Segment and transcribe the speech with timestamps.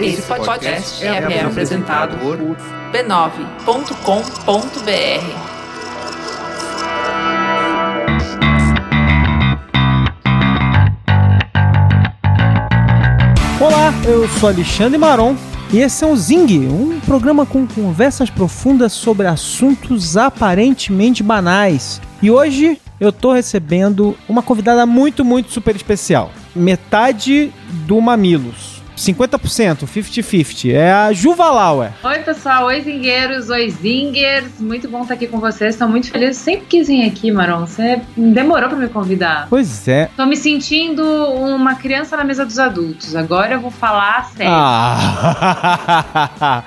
[0.00, 2.36] Esse podcast é, é apresentado por
[2.92, 3.42] b9.com.br.
[13.60, 15.36] Olá, eu sou Alexandre Maron
[15.72, 22.00] e esse é o Zing, um programa com conversas profundas sobre assuntos aparentemente banais.
[22.20, 26.30] E hoje eu tô recebendo uma convidada muito, muito super especial.
[26.54, 28.82] Metade do Mamilos.
[28.96, 30.72] 50%, 50-50.
[30.72, 31.92] É a Juva Lauer.
[32.02, 32.66] Oi, pessoal.
[32.66, 33.50] Oi, zingueiros.
[33.50, 34.60] Oi, zingers.
[34.60, 35.74] Muito bom estar aqui com vocês.
[35.74, 36.36] Estou muito feliz.
[36.36, 37.66] Sempre quis vir aqui, Maron.
[37.66, 39.46] Você demorou para me convidar.
[39.48, 40.08] Pois é.
[40.16, 43.16] Tô me sentindo uma criança na mesa dos adultos.
[43.16, 44.52] Agora eu vou falar sério.
[44.54, 45.42] Ah,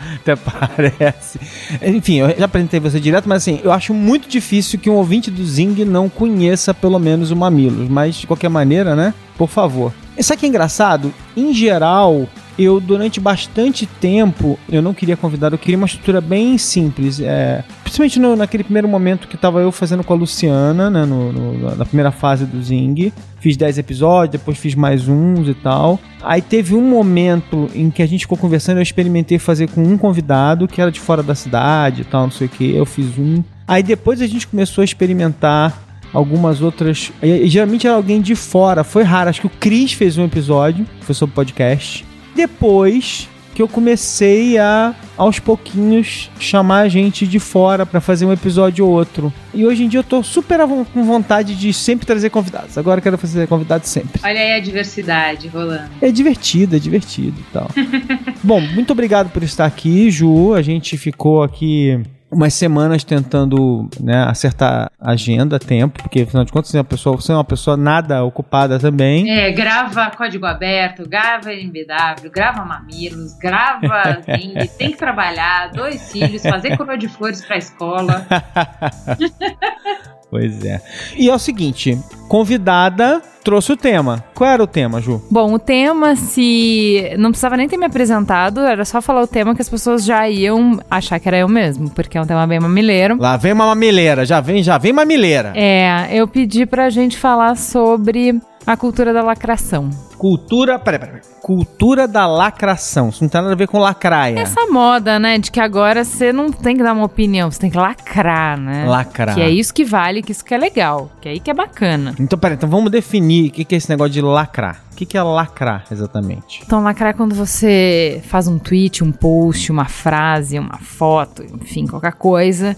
[0.16, 1.40] até parece.
[1.82, 5.30] Enfim, eu já apresentei você direto, mas assim, eu acho muito difícil que um ouvinte
[5.32, 7.88] do Zing não conheça pelo menos o Mamilos.
[7.88, 9.14] Mas, de qualquer maneira, né?
[9.38, 9.94] Por favor.
[10.18, 11.14] Isso aqui é engraçado.
[11.36, 16.58] Em geral, eu durante bastante tempo eu não queria convidar, eu queria uma estrutura bem
[16.58, 17.20] simples.
[17.20, 21.32] É, principalmente no, naquele primeiro momento que estava eu fazendo com a Luciana, né, no,
[21.32, 23.12] no, na primeira fase do Zing.
[23.40, 26.00] Fiz 10 episódios, depois fiz mais uns e tal.
[26.24, 29.98] Aí teve um momento em que a gente ficou conversando, eu experimentei fazer com um
[29.98, 32.74] convidado que era de fora da cidade e tal, não sei o que.
[32.74, 33.44] Eu fiz um.
[33.68, 35.85] Aí depois a gente começou a experimentar
[36.16, 37.12] algumas outras.
[37.22, 38.84] E, geralmente era alguém de fora.
[38.84, 39.30] Foi raro.
[39.30, 42.06] Acho que o Cris fez um episódio, foi sobre podcast.
[42.36, 48.86] Depois que eu comecei a, aos pouquinhos, chamar gente de fora para fazer um episódio
[48.86, 49.32] ou outro.
[49.54, 50.60] E hoje em dia eu tô super
[50.94, 52.78] com vontade de sempre trazer convidados.
[52.78, 54.20] Agora eu quero fazer convidados sempre.
[54.22, 55.90] Olha aí a diversidade rolando.
[56.02, 57.70] É divertido, é divertido e tal.
[58.44, 60.54] Bom, muito obrigado por estar aqui, Ju.
[60.54, 62.04] A gente ficou aqui
[62.36, 67.16] umas semanas tentando né, acertar agenda, tempo, porque afinal de contas você é uma pessoa,
[67.16, 69.30] você é uma pessoa nada ocupada também.
[69.30, 76.42] É, grava código aberto, grava NBW, grava mamilos, grava Zing, tem que trabalhar, dois filhos,
[76.42, 78.26] fazer curva de flores pra escola.
[80.36, 80.82] Pois é.
[81.16, 81.98] E é o seguinte,
[82.28, 84.22] convidada trouxe o tema.
[84.34, 85.22] Qual era o tema, Ju?
[85.32, 87.14] Bom, o tema, se.
[87.18, 90.28] Não precisava nem ter me apresentado, era só falar o tema que as pessoas já
[90.28, 93.18] iam achar que era eu mesmo, porque é um tema bem mamileiro.
[93.18, 95.54] Lá vem uma mamileira, já vem, já vem mamileira.
[95.56, 99.90] É, eu pedi pra gente falar sobre a cultura da lacração.
[100.18, 100.80] Cultura.
[100.80, 101.22] Peraí, peraí.
[101.42, 103.10] Cultura da lacração.
[103.10, 104.40] Isso não tem nada a ver com lacraia.
[104.40, 105.38] Essa moda, né?
[105.38, 108.86] De que agora você não tem que dar uma opinião, você tem que lacrar, né?
[108.88, 109.36] Lacrar.
[109.36, 111.12] Que é isso que vale, que isso que é legal.
[111.22, 112.16] Que é aí que é bacana.
[112.20, 114.84] Então, peraí, então vamos definir o que é esse negócio de lacrar.
[114.92, 116.64] O que é lacrar, exatamente?
[116.66, 121.86] Então, lacrar é quando você faz um tweet, um post, uma frase, uma foto, enfim,
[121.86, 122.76] qualquer coisa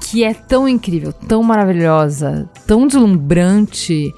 [0.00, 4.12] que é tão incrível, tão maravilhosa, tão deslumbrante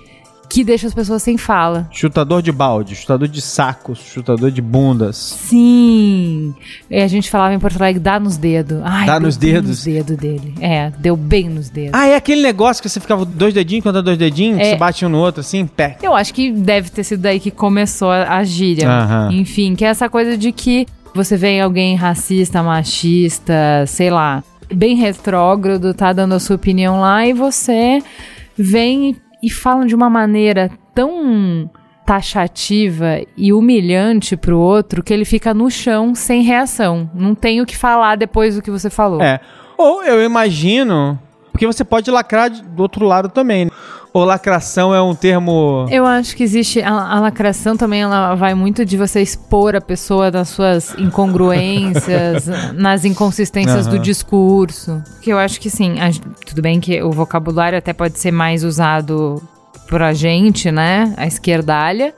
[0.48, 1.88] que deixa as pessoas sem fala.
[1.90, 5.16] Chutador de balde, chutador de sacos, chutador de bundas.
[5.16, 6.54] Sim.
[6.90, 8.80] E a gente falava em Porto Alegre, dá nos dedos.
[8.84, 9.68] Ai, dá nos dedos?
[9.70, 10.54] nos dedos dele.
[10.60, 11.92] É, deu bem nos dedos.
[11.92, 14.62] Ah, é aquele negócio que você ficava dois dedinhos contra dois dedinhos, é.
[14.62, 15.98] que você bate um no outro assim, pé.
[16.02, 18.88] Eu acho que deve ter sido daí que começou a, gíria.
[19.30, 24.96] Enfim, que é essa coisa de que você vê alguém racista, machista, sei lá, bem
[24.96, 28.02] retrógrado, tá dando a sua opinião lá e você
[28.56, 31.70] vem e falam de uma maneira tão
[32.06, 37.10] taxativa e humilhante pro outro que ele fica no chão sem reação.
[37.14, 39.22] Não tem o que falar depois do que você falou.
[39.22, 39.40] É.
[39.76, 41.18] Ou eu imagino.
[41.50, 43.70] Porque você pode lacrar do outro lado também.
[44.14, 45.88] Ou lacração é um termo.
[45.90, 46.80] Eu acho que existe.
[46.80, 52.46] A, a, lacração também ela vai muito de você expor a pessoa nas suas incongruências,
[52.78, 53.94] nas inconsistências uhum.
[53.94, 55.02] do discurso.
[55.20, 55.98] Que eu acho que sim.
[55.98, 56.10] A,
[56.46, 59.42] tudo bem que o vocabulário até pode ser mais usado
[59.88, 61.12] pra gente, né?
[61.16, 62.14] A esquerdalha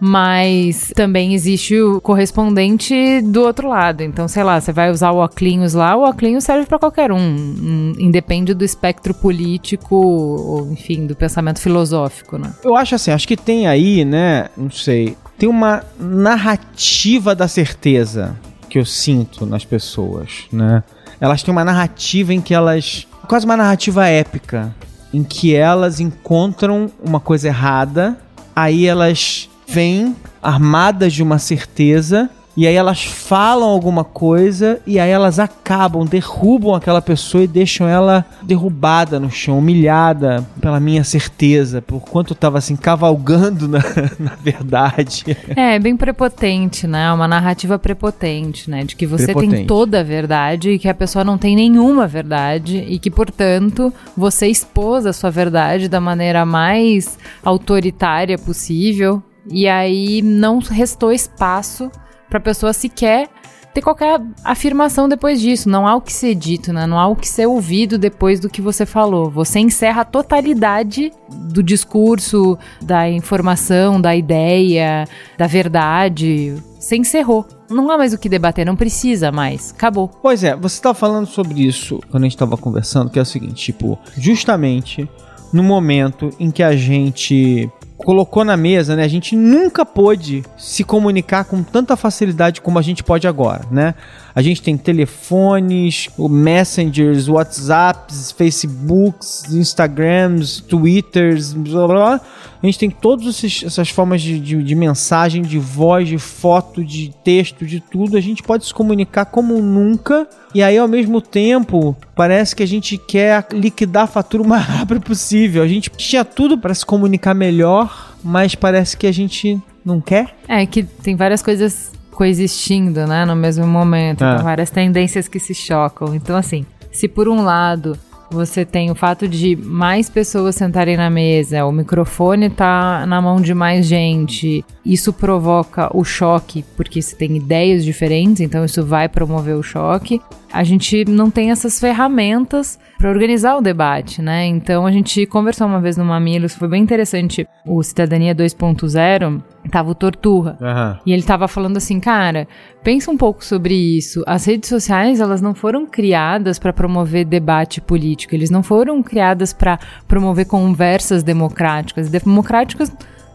[0.00, 4.02] mas também existe o correspondente do outro lado.
[4.02, 7.94] Então, sei lá, você vai usar o óculos lá, o óculos serve para qualquer um,
[7.98, 12.52] independe do espectro político ou, enfim, do pensamento filosófico, né?
[12.62, 18.36] Eu acho assim, acho que tem aí, né, não sei, tem uma narrativa da certeza
[18.68, 20.82] que eu sinto nas pessoas, né?
[21.20, 24.74] Elas têm uma narrativa em que elas quase uma narrativa épica,
[25.12, 28.18] em que elas encontram uma coisa errada,
[28.54, 35.10] aí elas vêm armadas de uma certeza e aí elas falam alguma coisa e aí
[35.10, 41.82] elas acabam, derrubam aquela pessoa e deixam ela derrubada no chão, humilhada pela minha certeza,
[41.82, 43.80] por quanto eu tava assim cavalgando na,
[44.18, 45.36] na verdade.
[45.54, 47.12] É, bem prepotente, né?
[47.12, 48.84] Uma narrativa prepotente, né?
[48.84, 49.54] De que você prepotente.
[49.54, 53.92] tem toda a verdade e que a pessoa não tem nenhuma verdade e que, portanto,
[54.16, 61.90] você expôs a sua verdade da maneira mais autoritária possível E aí não restou espaço
[62.28, 63.28] para a pessoa sequer
[63.76, 65.68] ter qualquer afirmação depois disso.
[65.68, 66.86] Não há o que ser dito, né?
[66.86, 69.30] Não há o que ser ouvido depois do que você falou.
[69.30, 75.06] Você encerra a totalidade do discurso, da informação, da ideia,
[75.36, 76.54] da verdade.
[76.80, 77.46] Você encerrou.
[77.68, 79.72] Não há mais o que debater, não precisa mais.
[79.72, 80.08] Acabou.
[80.22, 83.26] Pois é, você estava falando sobre isso quando a gente estava conversando, que é o
[83.26, 85.06] seguinte, tipo, justamente
[85.52, 89.04] no momento em que a gente colocou na mesa, né?
[89.04, 93.94] A gente nunca pôde se comunicar com tanta facilidade como a gente pode agora, né?
[94.36, 101.96] A gente tem telefones, messengers, WhatsApps, Facebooks, Instagrams, Twitters, blá blá.
[101.96, 102.20] blá.
[102.62, 107.14] A gente tem todas essas formas de, de, de, mensagem, de voz, de foto, de
[107.24, 108.14] texto, de tudo.
[108.14, 110.28] A gente pode se comunicar como nunca.
[110.54, 114.64] E aí, ao mesmo tempo, parece que a gente quer liquidar a fatura o mais
[114.68, 115.62] rápido possível.
[115.62, 120.36] A gente tinha tudo para se comunicar melhor, mas parece que a gente não quer.
[120.46, 124.24] É que tem várias coisas coexistindo, né, no mesmo momento.
[124.24, 124.32] É.
[124.32, 126.14] Então, várias tendências que se chocam.
[126.14, 127.96] Então, assim, se por um lado
[128.30, 133.40] você tem o fato de mais pessoas sentarem na mesa, o microfone tá na mão
[133.40, 139.08] de mais gente, isso provoca o choque, porque você tem ideias diferentes, então isso vai
[139.08, 140.20] promover o choque.
[140.56, 144.46] A gente não tem essas ferramentas para organizar o debate, né?
[144.46, 147.46] Então a gente conversou uma vez no Mamilos, foi bem interessante.
[147.66, 150.56] O Cidadania 2.0 tava o Torturra.
[150.58, 150.98] Uhum.
[151.04, 152.48] E ele tava falando assim, cara,
[152.82, 154.22] pensa um pouco sobre isso.
[154.26, 159.52] As redes sociais, elas não foram criadas para promover debate político, eles não foram criadas
[159.52, 162.08] para promover conversas democráticas.
[162.08, 162.90] Democráticas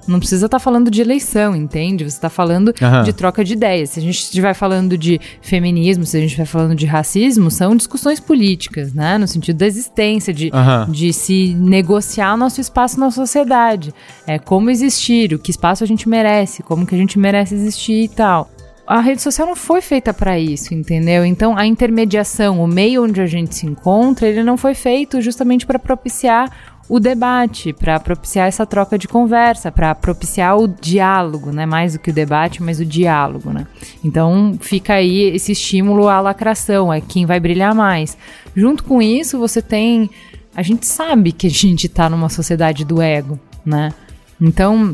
[0.08, 2.04] não precisa estar tá falando de eleição, entende?
[2.04, 3.04] Você está falando uhum.
[3.04, 3.92] de troca de ideias.
[3.92, 7.76] Se a gente estiver falando de feminismo, se a gente estiver falando de racismo, são
[7.76, 9.18] discussões políticas, né?
[9.18, 10.92] No sentido da existência, de, uhum.
[10.92, 13.94] de se negociar o nosso espaço na sociedade.
[14.26, 18.04] É como existir, o que espaço a gente merece, como que a gente merece existir
[18.04, 18.50] e tal
[18.92, 21.24] a rede social não foi feita para isso, entendeu?
[21.24, 25.66] Então a intermediação, o meio onde a gente se encontra, ele não foi feito justamente
[25.66, 26.52] para propiciar
[26.92, 31.66] o debate, para propiciar essa troca de conversa, para propiciar o diálogo, né?
[31.66, 33.66] Mais do que o debate, mas o diálogo, né?
[34.04, 38.18] Então fica aí esse estímulo à lacração, é quem vai brilhar mais.
[38.54, 40.10] Junto com isso, você tem.
[40.54, 43.94] A gente sabe que a gente está numa sociedade do ego, né?
[44.42, 44.94] Então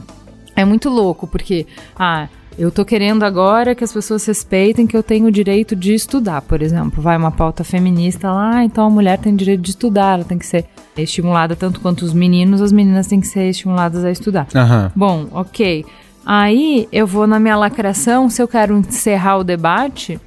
[0.56, 1.66] é muito louco, porque.
[1.98, 5.94] Ah, eu tô querendo agora que as pessoas respeitem que eu tenho o direito de
[5.94, 7.02] estudar, por exemplo.
[7.02, 10.46] Vai uma pauta feminista lá, então a mulher tem direito de estudar, ela tem que
[10.46, 10.66] ser
[10.98, 14.48] estimulada tanto quanto os meninos, as meninas têm que ser estimuladas a estudar.
[14.56, 14.92] Uhum.
[14.96, 15.86] Bom, ok.
[16.26, 20.20] Aí eu vou na minha lacração, se eu quero encerrar o debate,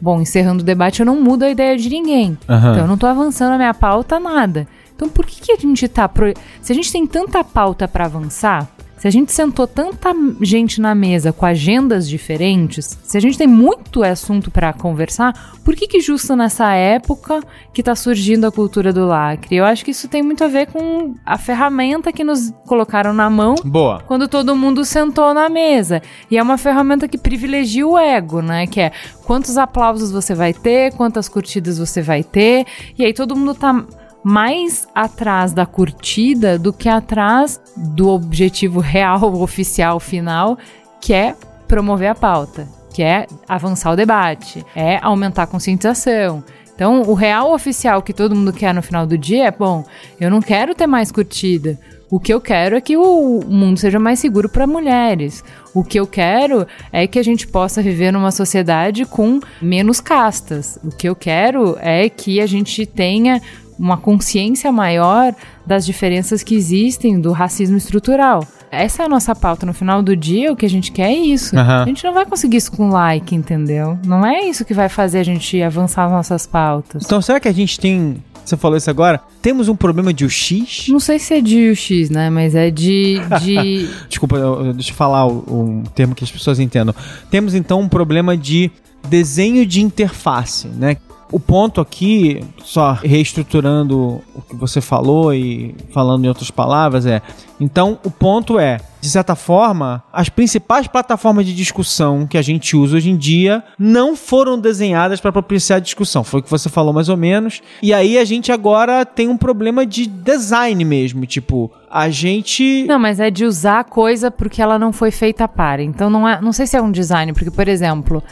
[0.00, 2.38] bom, encerrando o debate eu não mudo a ideia de ninguém.
[2.48, 2.56] Uhum.
[2.56, 4.66] Então eu não tô avançando a minha pauta nada.
[4.96, 6.08] Então por que, que a gente tá.
[6.08, 6.32] Pro...
[6.62, 8.68] Se a gente tem tanta pauta para avançar,
[9.04, 13.46] se a gente sentou tanta gente na mesa com agendas diferentes, se a gente tem
[13.46, 17.42] muito assunto para conversar, por que que justo nessa época
[17.74, 19.56] que tá surgindo a cultura do lacre?
[19.56, 23.28] Eu acho que isso tem muito a ver com a ferramenta que nos colocaram na
[23.28, 24.02] mão Boa.
[24.06, 26.00] quando todo mundo sentou na mesa.
[26.30, 28.66] E é uma ferramenta que privilegia o ego, né?
[28.66, 28.92] Que é
[29.26, 32.64] quantos aplausos você vai ter, quantas curtidas você vai ter,
[32.98, 33.84] e aí todo mundo tá
[34.24, 40.58] mais atrás da curtida do que atrás do objetivo real, oficial, final,
[41.00, 41.36] que é
[41.68, 46.42] promover a pauta, que é avançar o debate, é aumentar a conscientização.
[46.74, 49.84] Então, o real oficial que todo mundo quer no final do dia é: bom,
[50.18, 51.78] eu não quero ter mais curtida.
[52.10, 55.42] O que eu quero é que o mundo seja mais seguro para mulheres.
[55.74, 60.78] O que eu quero é que a gente possa viver numa sociedade com menos castas.
[60.84, 63.40] O que eu quero é que a gente tenha
[63.78, 65.34] uma consciência maior
[65.66, 68.46] das diferenças que existem do racismo estrutural.
[68.70, 69.64] Essa é a nossa pauta.
[69.64, 71.54] No final do dia, o que a gente quer é isso.
[71.54, 71.62] Uhum.
[71.62, 73.98] A gente não vai conseguir isso com like, entendeu?
[74.04, 77.04] Não é isso que vai fazer a gente avançar as nossas pautas.
[77.04, 79.22] Então, será que a gente tem você falou isso agora.
[79.40, 80.88] Temos um problema de UX?
[80.88, 82.28] Não sei se é de UX, né?
[82.28, 83.18] Mas é de.
[83.40, 83.88] de...
[84.06, 84.36] Desculpa,
[84.74, 86.94] deixa eu falar o termo que as pessoas entendam.
[87.30, 88.70] Temos então um problema de
[89.08, 90.98] desenho de interface, né?
[91.34, 97.20] O ponto aqui, só reestruturando o que você falou e falando em outras palavras, é:
[97.58, 102.76] então o ponto é, de certa forma, as principais plataformas de discussão que a gente
[102.76, 106.22] usa hoje em dia não foram desenhadas para propiciar a discussão.
[106.22, 107.60] Foi o que você falou mais ou menos.
[107.82, 113.00] E aí a gente agora tem um problema de design mesmo, tipo, a gente Não,
[113.00, 115.82] mas é de usar a coisa porque ela não foi feita para.
[115.82, 118.22] Então não é, não sei se é um design, porque por exemplo,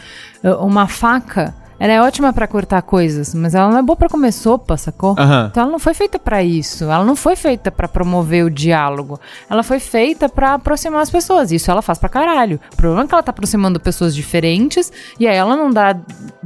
[0.61, 1.53] uma faca
[1.83, 5.17] Ela é ótima pra cortar coisas, mas ela não é boa pra comer sopa, sacou?
[5.19, 5.49] Aham.
[5.51, 6.85] Então ela não foi feita pra isso.
[6.85, 9.19] Ela não foi feita pra promover o diálogo.
[9.51, 11.51] Ela foi feita pra aproximar as pessoas.
[11.51, 12.61] Isso ela faz pra caralho.
[12.73, 15.97] O problema é que ela tá aproximando pessoas diferentes e aí ela não dá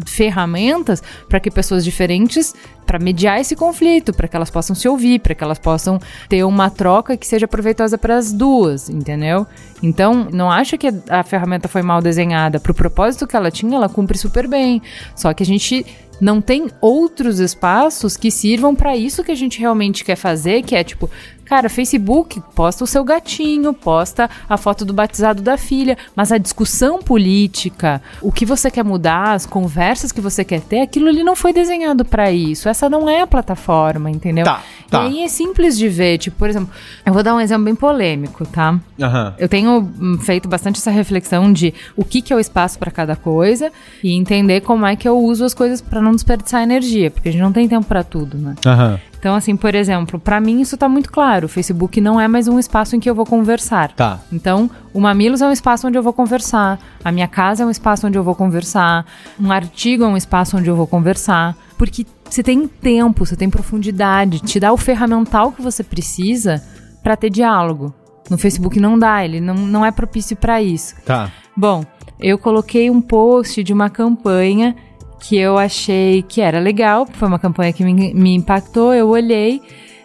[0.07, 2.55] ferramentas pra que pessoas diferentes
[2.97, 6.43] para mediar esse conflito, para que elas possam se ouvir, para que elas possam ter
[6.45, 9.47] uma troca que seja proveitosa para as duas, entendeu?
[9.83, 12.59] Então, não acho que a ferramenta foi mal desenhada.
[12.59, 14.81] Para o propósito que ela tinha, ela cumpre super bem.
[15.15, 15.85] Só que a gente
[16.19, 20.75] não tem outros espaços que sirvam para isso que a gente realmente quer fazer, que
[20.75, 21.11] é tipo,
[21.47, 26.39] cara, Facebook, posta o seu gatinho, posta a foto do batizado da filha, mas a
[26.39, 31.23] discussão política, o que você quer mudar, as conversas que você quer ter, aquilo ali
[31.23, 32.69] não foi desenhado para isso.
[32.69, 34.45] Essa não é a plataforma, entendeu?
[34.45, 35.05] Tá, tá.
[35.05, 36.69] E aí é simples de ver, tipo, por exemplo,
[37.05, 38.79] eu vou dar um exemplo bem polêmico, tá?
[39.01, 39.35] Aham.
[39.39, 42.91] Eu tenho hum, feito bastante essa reflexão de o que, que é o espaço para
[42.91, 43.71] cada coisa
[44.03, 47.33] e entender como é que eu uso as coisas para não desperdiçar energia, porque a
[47.33, 48.55] gente não tem tempo para tudo, né?
[48.67, 49.01] Aham.
[49.27, 51.47] Então, assim, por exemplo, para mim isso tá muito claro.
[51.47, 53.91] O Facebook não é mais um espaço em que eu vou conversar.
[53.91, 54.21] Tá.
[54.33, 56.79] Então, o Mamilos é um espaço onde eu vou conversar.
[57.05, 59.05] A minha casa é um espaço onde eu vou conversar.
[59.41, 61.57] Um artigo é um espaço onde eu vou conversar.
[61.77, 66.63] Porque você tem tempo, você tem profundidade, te dá o ferramental que você precisa
[67.03, 67.93] para ter diálogo.
[68.31, 70.95] No Facebook não dá, ele não, não é propício para isso.
[71.05, 71.33] Tá.
[71.57, 71.85] Bom,
[72.21, 74.77] eu coloquei um post de uma campanha
[75.21, 79.61] que eu achei que era legal, foi uma campanha que me, me impactou, eu olhei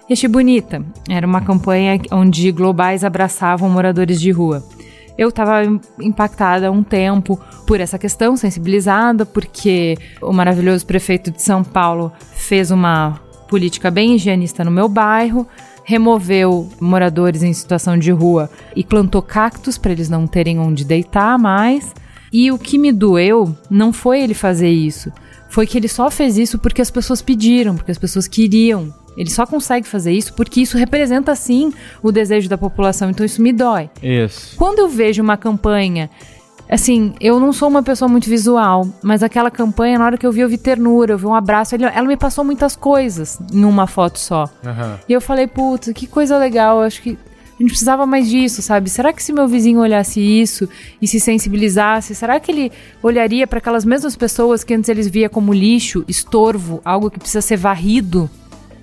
[0.10, 0.84] e achei bonita.
[1.10, 4.64] Era uma campanha onde globais abraçavam moradores de rua.
[5.18, 5.62] Eu estava
[6.00, 12.12] impactada há um tempo por essa questão, sensibilizada, porque o maravilhoso prefeito de São Paulo
[12.34, 15.46] fez uma política bem higienista no meu bairro,
[15.84, 21.38] removeu moradores em situação de rua e plantou cactos para eles não terem onde deitar
[21.38, 21.94] mais.
[22.32, 25.12] E o que me doeu não foi ele fazer isso,
[25.50, 28.94] foi que ele só fez isso porque as pessoas pediram, porque as pessoas queriam.
[29.18, 33.42] Ele só consegue fazer isso porque isso representa sim o desejo da população, então isso
[33.42, 33.90] me dói.
[34.02, 34.56] Isso.
[34.56, 36.10] Quando eu vejo uma campanha,
[36.70, 40.32] assim, eu não sou uma pessoa muito visual, mas aquela campanha, na hora que eu
[40.32, 43.86] vi, eu vi ternura, eu vi um abraço, ela me passou muitas coisas em uma
[43.86, 44.50] foto só.
[44.66, 44.98] Aham.
[45.10, 47.18] E eu falei, putz, que coisa legal, acho que
[47.62, 48.90] gente precisava mais disso, sabe?
[48.90, 50.68] Será que se meu vizinho olhasse isso
[51.02, 55.30] e se sensibilizasse, será que ele olharia para aquelas mesmas pessoas que antes eles via
[55.30, 58.30] como lixo, estorvo, algo que precisa ser varrido?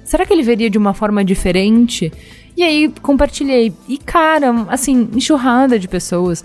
[0.05, 2.13] Será que ele veria de uma forma diferente?
[2.57, 3.73] E aí compartilhei.
[3.89, 6.45] E cara, assim, enxurrada de pessoas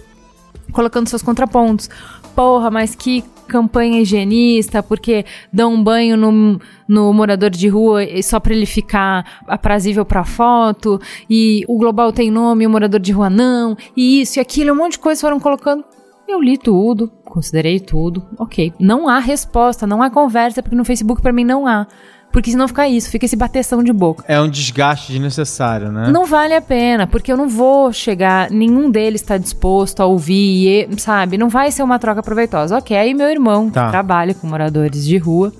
[0.71, 1.89] colocando seus contrapontos.
[2.35, 8.39] Porra, mas que campanha higienista, porque dão um banho no, no morador de rua só
[8.39, 13.29] pra ele ficar aprazível pra foto, e o global tem nome o morador de rua
[13.29, 15.83] não, e isso e aquilo, um monte de coisas foram colocando.
[16.27, 18.73] Eu li tudo, considerei tudo, ok.
[18.79, 21.85] Não há resposta, não há conversa, porque no Facebook pra mim não há.
[22.31, 24.23] Porque senão fica isso, fica esse bateção de boca.
[24.27, 26.09] É um desgaste desnecessário, né?
[26.11, 30.87] Não vale a pena, porque eu não vou chegar, nenhum deles está disposto a ouvir,
[30.91, 31.37] e, sabe?
[31.37, 32.75] Não vai ser uma troca proveitosa.
[32.77, 33.85] Ok, aí meu irmão, Tá.
[33.85, 35.53] que trabalha com moradores de rua,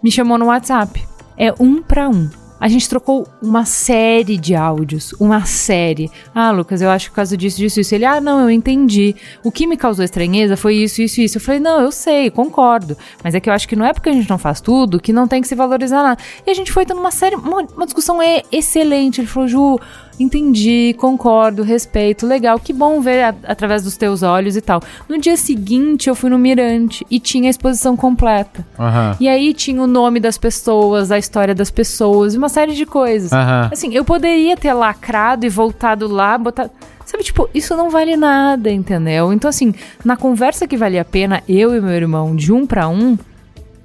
[0.00, 1.02] me chamou no WhatsApp.
[1.36, 2.30] É um para um.
[2.62, 6.08] A gente trocou uma série de áudios, uma série.
[6.32, 7.92] Ah, Lucas, eu acho que por causa disso, disso, isso.
[7.92, 9.16] Ele, ah, não, eu entendi.
[9.42, 11.38] O que me causou estranheza foi isso, isso, isso.
[11.38, 12.96] Eu falei, não, eu sei, concordo.
[13.20, 15.12] Mas é que eu acho que não é porque a gente não faz tudo que
[15.12, 16.22] não tem que se valorizar nada.
[16.46, 18.18] E a gente foi tendo uma série, uma, uma discussão
[18.52, 19.20] excelente.
[19.20, 19.80] Ele falou, Ju,
[20.18, 24.80] entendi, concordo, respeito, legal, que bom ver a- através dos teus olhos e tal.
[25.08, 28.64] No dia seguinte, eu fui no Mirante e tinha a exposição completa.
[28.78, 29.16] Aham.
[29.20, 33.32] E aí tinha o nome das pessoas, a história das pessoas, uma série de coisas.
[33.32, 33.68] Aham.
[33.72, 36.70] Assim, eu poderia ter lacrado e voltado lá, botar.
[37.04, 39.32] Sabe, tipo, isso não vale nada, entendeu?
[39.32, 42.88] Então, assim, na conversa que valia a pena, eu e meu irmão, de um pra
[42.88, 43.18] um,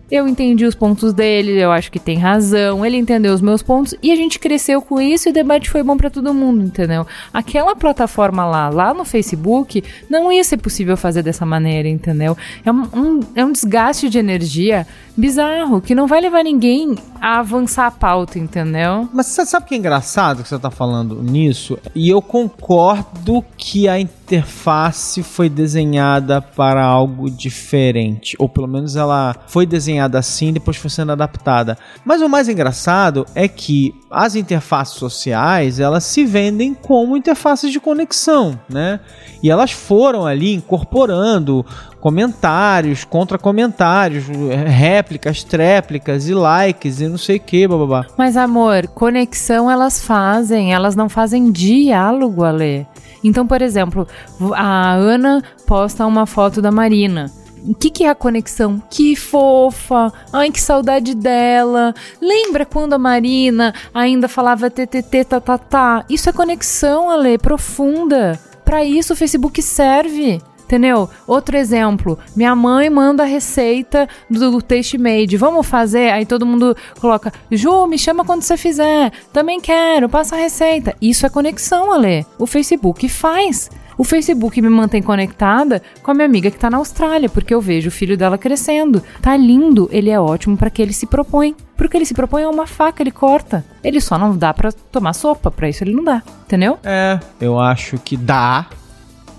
[0.10, 3.94] eu entendi os pontos dele, eu acho que tem razão, ele entendeu os meus pontos
[4.02, 7.06] e a gente cresceu com isso e o debate foi bom pra todo mundo, entendeu?
[7.34, 12.38] Aquela plataforma lá, lá no Facebook, não ia ser possível fazer dessa maneira, entendeu?
[12.66, 17.40] É um, um- é um desgaste de energia bizarro que não vai levar ninguém a
[17.40, 19.10] avançar a pauta, entendeu?
[19.14, 21.78] Mas você sabe o que é engraçado que você tá falando nisso?
[21.96, 28.36] E eu concordo que a interface foi desenhada para algo diferente.
[28.38, 31.78] Ou pelo menos ela foi desenhada assim depois foi sendo adaptada.
[32.04, 37.80] Mas o mais engraçado é que as interfaces sociais, elas se vendem como interfaces de
[37.80, 39.00] conexão, né?
[39.42, 41.66] E elas foram ali incorporando
[42.00, 44.26] comentários, contra-comentários,
[44.66, 48.06] réplicas, tréplicas e likes e não sei o que, bababá.
[48.18, 52.88] Mas, amor, conexão elas fazem, elas não fazem diálogo, Ale.
[53.24, 54.08] Então, por exemplo,
[54.56, 57.32] a Ana posta uma foto da Marina.
[57.66, 58.82] o que, que é a conexão?
[58.90, 60.12] Que fofa!
[60.32, 61.94] Ai, que saudade dela!
[62.22, 66.06] Lembra quando a Marina ainda falava TTT, tá, tá, tá?
[66.10, 68.40] Isso é conexão, Ale, profunda.
[68.64, 70.42] Para isso o Facebook serve.
[70.68, 71.10] Entendeu?
[71.26, 75.38] Outro exemplo, minha mãe manda a receita do Taste Made.
[75.38, 76.12] Vamos fazer?
[76.12, 79.14] Aí todo mundo coloca, Ju, me chama quando você fizer.
[79.32, 80.94] Também quero, passa a receita.
[81.02, 82.26] Isso é conexão, Ale.
[82.38, 83.70] O Facebook faz.
[83.98, 87.62] O Facebook me mantém conectada com a minha amiga que tá na Austrália, porque eu
[87.62, 89.02] vejo o filho dela crescendo.
[89.22, 91.56] Tá lindo, ele é ótimo para que ele se propõe.
[91.78, 93.66] Porque ele se propõe é uma faca, ele corta.
[93.84, 96.22] Ele só não dá para tomar sopa, para isso ele não dá.
[96.46, 96.78] Entendeu?
[96.84, 98.68] É, eu acho que dá,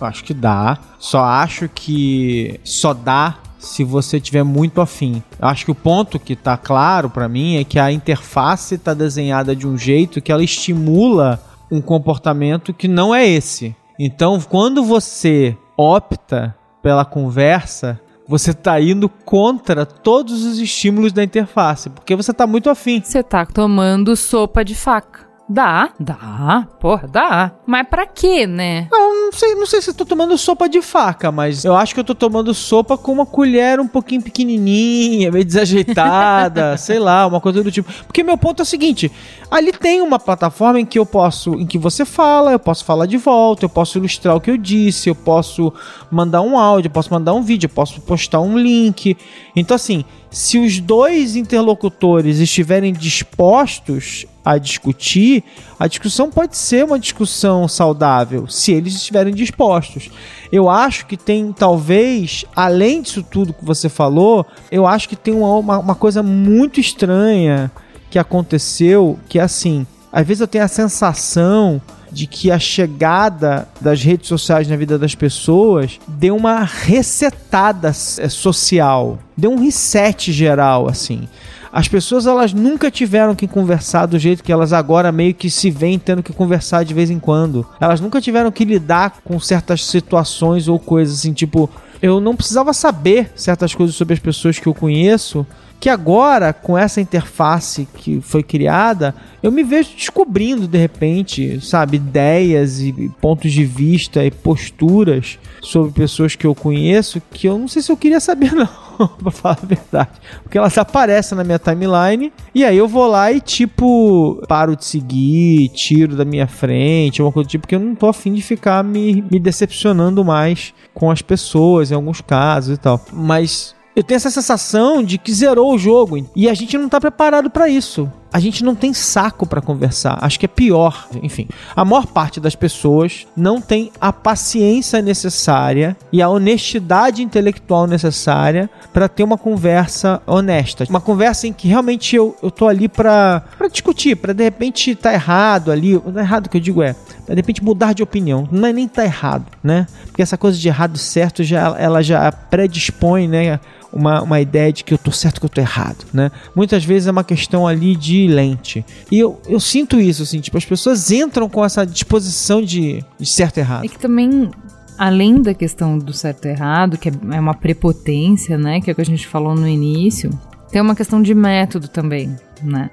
[0.05, 0.78] acho que dá.
[0.99, 5.23] Só acho que só dá se você tiver muito afim.
[5.40, 9.55] Acho que o ponto que tá claro para mim é que a interface tá desenhada
[9.55, 13.75] de um jeito que ela estimula um comportamento que não é esse.
[13.99, 21.90] Então, quando você opta pela conversa, você tá indo contra todos os estímulos da interface,
[21.90, 23.02] porque você tá muito afim.
[23.02, 25.27] Você tá tomando sopa de faca.
[25.50, 27.52] Dá, dá, porra, dá.
[27.67, 28.87] Mas pra quê, né?
[28.90, 31.95] Não, não sei, não sei se eu tô tomando sopa de faca, mas eu acho
[31.95, 37.26] que eu tô tomando sopa com uma colher um pouquinho pequenininha, meio desajeitada, sei lá,
[37.26, 37.90] uma coisa do tipo.
[38.07, 39.11] Porque meu ponto é o seguinte,
[39.50, 43.07] ali tem uma plataforma em que eu posso, em que você fala, eu posso falar
[43.07, 45.73] de volta, eu posso ilustrar o que eu disse, eu posso
[46.11, 49.17] mandar um áudio, eu posso mandar um vídeo, eu posso postar um link.
[49.57, 55.45] Então assim, se os dois interlocutores estiverem dispostos a discutir,
[55.78, 60.11] a discussão pode ser uma discussão saudável, se eles estiverem dispostos.
[60.50, 65.35] Eu acho que tem, talvez, além disso tudo que você falou, eu acho que tem
[65.35, 67.71] uma, uma, coisa muito estranha
[68.09, 71.78] que aconteceu, que é assim, às vezes eu tenho a sensação
[72.11, 78.28] de que a chegada das redes sociais na vida das pessoas deu uma resetada é,
[78.31, 81.28] social, deu um reset geral, assim.
[81.73, 85.71] As pessoas elas nunca tiveram que conversar do jeito que elas agora meio que se
[85.71, 87.67] veem tendo que conversar de vez em quando.
[87.81, 91.71] Elas nunca tiveram que lidar com certas situações ou coisas assim, tipo,
[92.01, 95.47] eu não precisava saber certas coisas sobre as pessoas que eu conheço
[95.80, 101.97] que agora, com essa interface que foi criada, eu me vejo descobrindo de repente, sabe,
[101.97, 107.69] ideias e pontos de vista e posturas sobre pessoas que eu conheço que eu não
[107.69, 110.10] sei se eu queria saber, não, pra falar a verdade.
[110.43, 114.84] Porque elas aparecem na minha timeline e aí eu vou lá e, tipo, paro de
[114.84, 118.43] seguir, tiro da minha frente, uma coisa do tipo, porque eu não tô afim de
[118.43, 123.00] ficar me, me decepcionando mais com as pessoas em alguns casos e tal.
[123.12, 127.00] Mas eu tenho essa sensação de que zerou o jogo e a gente não tá
[127.00, 128.08] preparado para isso.
[128.32, 130.19] A gente não tem saco para conversar.
[130.21, 131.08] Acho que é pior.
[131.21, 137.89] Enfim, a maior parte das pessoas não tem a paciência necessária e a honestidade intelectual
[137.89, 140.84] necessária para ter uma conversa honesta.
[140.89, 145.13] Uma conversa em que realmente eu, eu tô ali para discutir, para de repente tá
[145.13, 145.97] errado ali.
[145.97, 148.47] O errado que eu digo é, pra de repente mudar de opinião.
[148.52, 149.87] Não é nem tá errado, né?
[150.04, 153.58] Porque essa coisa de errado certo já, ela já predispõe, né?
[153.93, 156.31] Uma, uma ideia de que eu tô certo que eu tô errado, né?
[156.55, 158.85] Muitas vezes é uma questão ali de lente.
[159.11, 163.27] E eu, eu sinto isso, assim, tipo, as pessoas entram com essa disposição de, de
[163.27, 163.85] certo e errado.
[163.85, 164.51] É que também
[164.99, 168.93] além da questão do certo e errado, que é, é uma prepotência, né, que é
[168.93, 170.31] o que a gente falou no início,
[170.71, 172.91] tem uma questão de método também, né?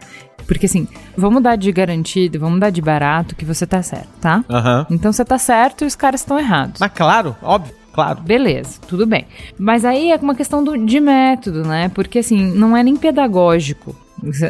[0.48, 4.46] Porque assim, vamos dar de garantido, vamos dar de barato que você tá certo, tá?
[4.48, 4.86] Uhum.
[4.92, 6.80] Então você tá certo e os caras estão errados.
[6.80, 7.74] Mas claro, óbvio.
[7.96, 8.20] Claro.
[8.22, 9.26] Beleza, tudo bem.
[9.58, 11.90] Mas aí é uma questão do, de método, né?
[11.96, 13.96] Porque assim, não é nem pedagógico.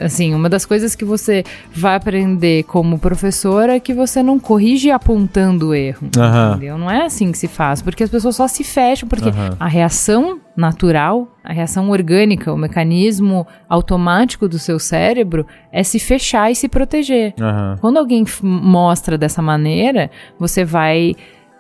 [0.04, 1.44] Assim, uma das coisas que você
[1.76, 6.08] vai aprender como professor é que você não corrige apontando o erro.
[6.16, 6.52] Uhum.
[6.52, 6.78] Entendeu?
[6.78, 9.56] Não é assim que se faz, porque as pessoas só se fecham, porque Uhum.
[9.60, 16.50] a reação natural, a reação orgânica, o mecanismo automático do seu cérebro é se fechar
[16.50, 17.34] e se proteger.
[17.40, 17.76] Uhum.
[17.82, 21.16] Quando alguém mostra dessa maneira, você vai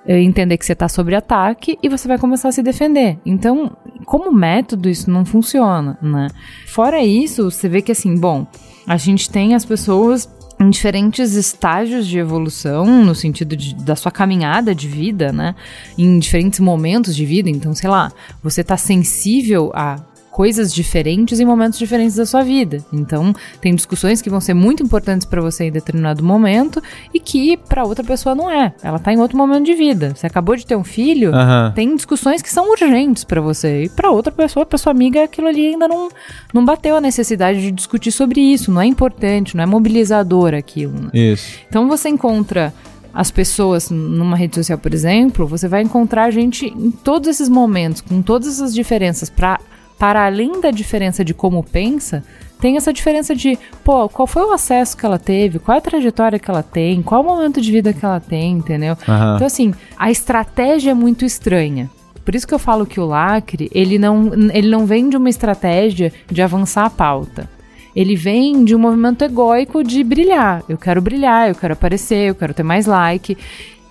[0.07, 3.17] entender que você está sob ataque e você vai começar a se defender.
[3.25, 6.27] Então, como método, isso não funciona, né?
[6.67, 8.45] Fora isso, você vê que assim, bom,
[8.85, 14.11] a gente tem as pessoas em diferentes estágios de evolução, no sentido de- da sua
[14.11, 15.53] caminhada de vida, né?
[15.97, 17.49] Em diferentes momentos de vida.
[17.49, 19.97] Então, sei lá, você tá sensível a
[20.35, 22.83] coisas diferentes em momentos diferentes da sua vida.
[22.91, 27.55] Então, tem discussões que vão ser muito importantes para você em determinado momento e que
[27.55, 28.73] para outra pessoa não é.
[28.83, 30.11] Ela tá em outro momento de vida.
[30.13, 31.71] Você acabou de ter um filho, Aham.
[31.73, 35.47] tem discussões que são urgentes para você e para outra pessoa, para sua amiga, aquilo
[35.47, 36.09] ali ainda não
[36.53, 40.99] não bateu a necessidade de discutir sobre isso, não é importante, não é mobilizador aquilo.
[40.99, 41.09] né?
[41.13, 41.59] Isso.
[41.69, 42.73] Então você encontra
[43.13, 48.01] as pessoas numa rede social, por exemplo, você vai encontrar gente em todos esses momentos,
[48.01, 49.57] com todas essas diferenças, pra,
[49.97, 52.23] para além da diferença de como pensa,
[52.59, 55.81] tem essa diferença de, pô, qual foi o acesso que ela teve, qual é a
[55.81, 58.97] trajetória que ela tem, qual o momento de vida que ela tem, entendeu?
[59.07, 59.35] Aham.
[59.35, 61.89] Então, assim, a estratégia é muito estranha.
[62.23, 65.29] Por isso que eu falo que o lacre, ele não, ele não vem de uma
[65.29, 67.47] estratégia de avançar a pauta.
[67.95, 70.63] Ele vem de um movimento egóico de brilhar.
[70.67, 73.37] Eu quero brilhar, eu quero aparecer, eu quero ter mais like.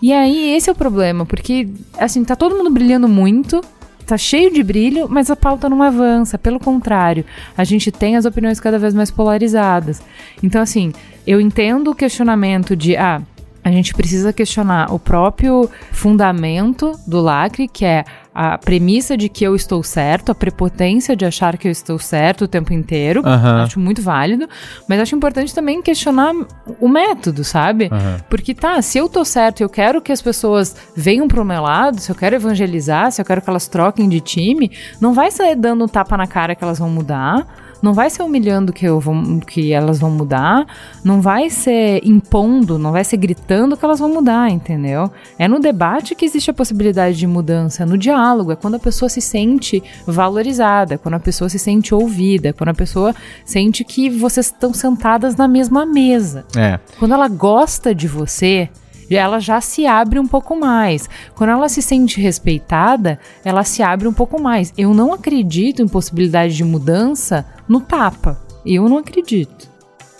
[0.03, 3.63] E aí, esse é o problema, porque, assim, tá todo mundo brilhando muito,
[4.05, 6.39] tá cheio de brilho, mas a pauta não avança.
[6.39, 7.25] Pelo contrário,
[7.57, 10.03] a gente tem as opiniões cada vez mais polarizadas.
[10.43, 10.93] Então, assim,
[11.27, 13.23] eu entendo o questionamento de, ah,
[13.65, 19.43] a gente precisa questionar o próprio fundamento do lacre, que é a premissa de que
[19.43, 23.23] eu estou certo, a prepotência de achar que eu estou certo o tempo inteiro.
[23.25, 23.63] Aham.
[23.63, 24.47] Acho muito válido.
[24.87, 26.35] Mas acho importante também questionar
[26.79, 27.89] o método, sabe?
[27.91, 28.21] Aham.
[28.29, 31.63] Porque tá, se eu tô certo e eu quero que as pessoas venham pro meu
[31.63, 35.31] lado, se eu quero evangelizar, se eu quero que elas troquem de time, não vai
[35.31, 37.64] ser dando um tapa na cara que elas vão mudar.
[37.85, 39.15] Não vai ser humilhando que, eu vou,
[39.47, 40.67] que elas vão mudar,
[41.05, 45.11] não vai ser impondo, não vai ser gritando que elas vão mudar, entendeu?
[45.39, 48.79] É no debate que existe a possibilidade de mudança, é no diálogo, é quando a
[48.79, 54.09] pessoa se sente valorizada, quando a pessoa se sente ouvida, quando a pessoa sente que
[54.09, 56.47] vocês estão sentadas na mesma mesa.
[56.57, 56.81] É.
[56.99, 58.71] Quando ela gosta de você,
[59.11, 61.09] ela já se abre um pouco mais.
[61.35, 64.73] Quando ela se sente respeitada, ela se abre um pouco mais.
[64.77, 68.41] Eu não acredito em possibilidade de mudança no tapa.
[68.65, 69.75] Eu não acredito.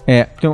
[0.07, 0.51] É, tem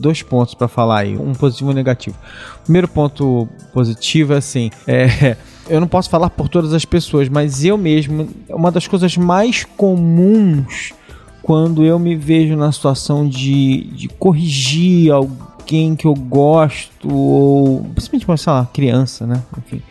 [0.00, 2.16] dois pontos pra falar aí, um positivo e um negativo.
[2.64, 5.36] Primeiro ponto positivo é assim, é,
[5.68, 9.64] eu não posso falar por todas as pessoas, mas eu mesmo, uma das coisas mais
[9.64, 10.94] comuns
[11.42, 15.12] quando eu me vejo na situação de, de corrigir
[15.66, 19.42] alguém que eu gosto, ou principalmente uma, sei lá, criança, né?
[19.58, 19.82] Enfim.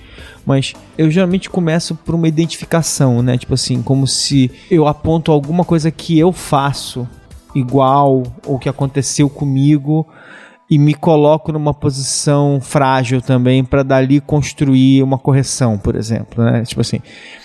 [0.45, 3.37] Mas eu geralmente começo por uma identificação, né?
[3.37, 7.07] Tipo assim, como se eu aponto alguma coisa que eu faço
[7.53, 10.07] igual ou que aconteceu comigo
[10.69, 16.63] e me coloco numa posição frágil também para dali construir uma correção, por exemplo, né?
[16.63, 16.99] Tipo assim.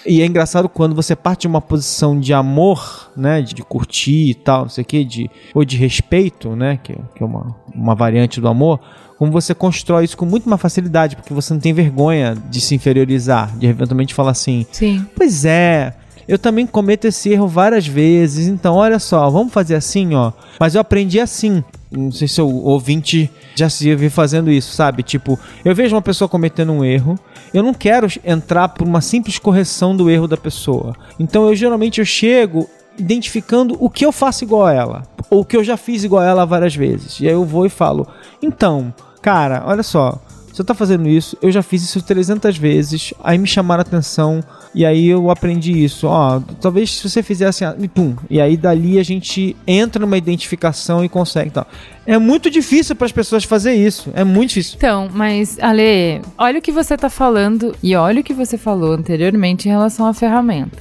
[0.07, 4.31] E é engraçado quando você parte de uma posição de amor, né, de, de curtir
[4.31, 7.55] e tal, não sei o quê, de ou de respeito, né, que, que é uma,
[7.75, 8.81] uma variante do amor,
[9.19, 12.75] como você constrói isso com muito mais facilidade, porque você não tem vergonha de se
[12.75, 15.05] inferiorizar, de eventualmente falar assim: Sim.
[15.15, 15.95] Pois é,
[16.31, 18.47] eu também cometo esse erro várias vezes.
[18.47, 20.31] Então, olha só, vamos fazer assim, ó.
[20.61, 21.65] Mas eu aprendi assim.
[21.91, 25.03] Não sei se o ouvinte já se viu fazendo isso, sabe?
[25.03, 27.19] Tipo, eu vejo uma pessoa cometendo um erro,
[27.53, 30.95] eu não quero entrar por uma simples correção do erro da pessoa.
[31.19, 35.45] Então, eu geralmente eu chego identificando o que eu faço igual a ela, ou o
[35.45, 37.19] que eu já fiz igual a ela várias vezes.
[37.19, 38.07] E aí eu vou e falo:
[38.41, 40.17] "Então, cara, olha só,
[40.53, 44.45] você tá fazendo isso, eu já fiz isso 300 vezes, aí me chamaram a atenção,
[44.75, 46.07] e aí eu aprendi isso.
[46.07, 50.17] Ó, talvez se você fizesse assim, e pum, e aí dali a gente entra numa
[50.17, 51.67] identificação e consegue tal.
[52.07, 54.75] É muito difícil para as pessoas fazer isso, é muito difícil.
[54.77, 58.93] Então, mas, Ale, olha o que você tá falando e olha o que você falou
[58.93, 60.79] anteriormente em relação à ferramenta.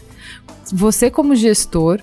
[0.72, 2.00] Você, como gestor,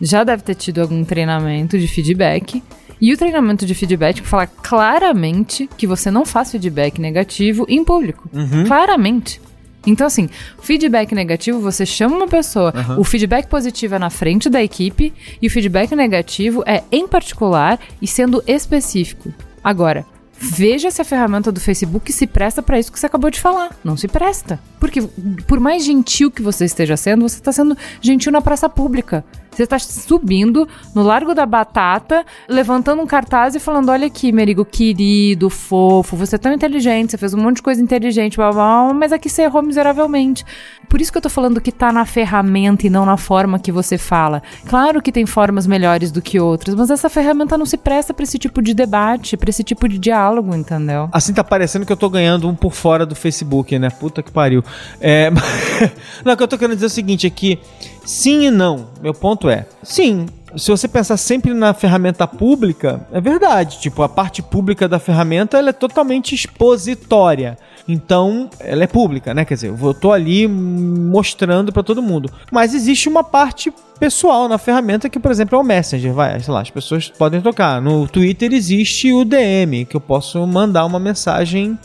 [0.00, 2.62] já deve ter tido algum treinamento de feedback.
[3.00, 8.28] E o treinamento de feedback fala claramente que você não faz feedback negativo em público.
[8.66, 9.40] Claramente.
[9.86, 10.28] Então, assim,
[10.62, 15.46] feedback negativo, você chama uma pessoa, o feedback positivo é na frente da equipe e
[15.46, 19.32] o feedback negativo é em particular e sendo específico.
[19.62, 20.04] Agora,
[20.38, 23.76] veja se a ferramenta do Facebook se presta para isso que você acabou de falar.
[23.82, 24.60] Não se presta.
[24.78, 25.02] Porque,
[25.46, 29.24] por mais gentil que você esteja sendo, você está sendo gentil na praça pública.
[29.54, 34.64] Você está subindo no Largo da Batata, levantando um cartaz e falando: Olha aqui, Merigo,
[34.64, 38.84] querido, fofo, você é tão inteligente, você fez um monte de coisa inteligente, blá, blá,
[38.84, 40.44] blá, mas aqui você errou miseravelmente.
[40.88, 43.72] Por isso que eu tô falando que tá na ferramenta e não na forma que
[43.72, 44.42] você fala.
[44.66, 48.24] Claro que tem formas melhores do que outras, mas essa ferramenta não se presta para
[48.24, 51.08] esse tipo de debate, para esse tipo de diálogo, entendeu?
[51.12, 53.88] Assim tá parecendo que eu tô ganhando um por fora do Facebook, né?
[53.90, 54.62] Puta que pariu.
[55.00, 55.30] É...
[56.24, 57.58] não, o que eu tô querendo dizer é o seguinte, é que
[58.04, 58.88] sim e não.
[59.00, 63.80] Meu ponto é, sim, se você pensar sempre na ferramenta pública, é verdade.
[63.80, 67.58] Tipo, a parte pública da ferramenta ela é totalmente expositória.
[67.88, 69.44] Então, ela é pública, né?
[69.44, 72.30] Quer dizer, eu tô ali mostrando pra todo mundo.
[72.50, 76.12] Mas existe uma parte pessoal na ferramenta que, por exemplo, é o Messenger.
[76.12, 77.82] Vai, sei lá, as pessoas podem tocar.
[77.82, 81.78] No Twitter existe o DM, que eu posso mandar uma mensagem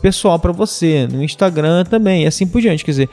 [0.00, 1.08] pessoal pra você.
[1.10, 2.84] No Instagram também, e assim por diante.
[2.84, 3.10] Quer dizer,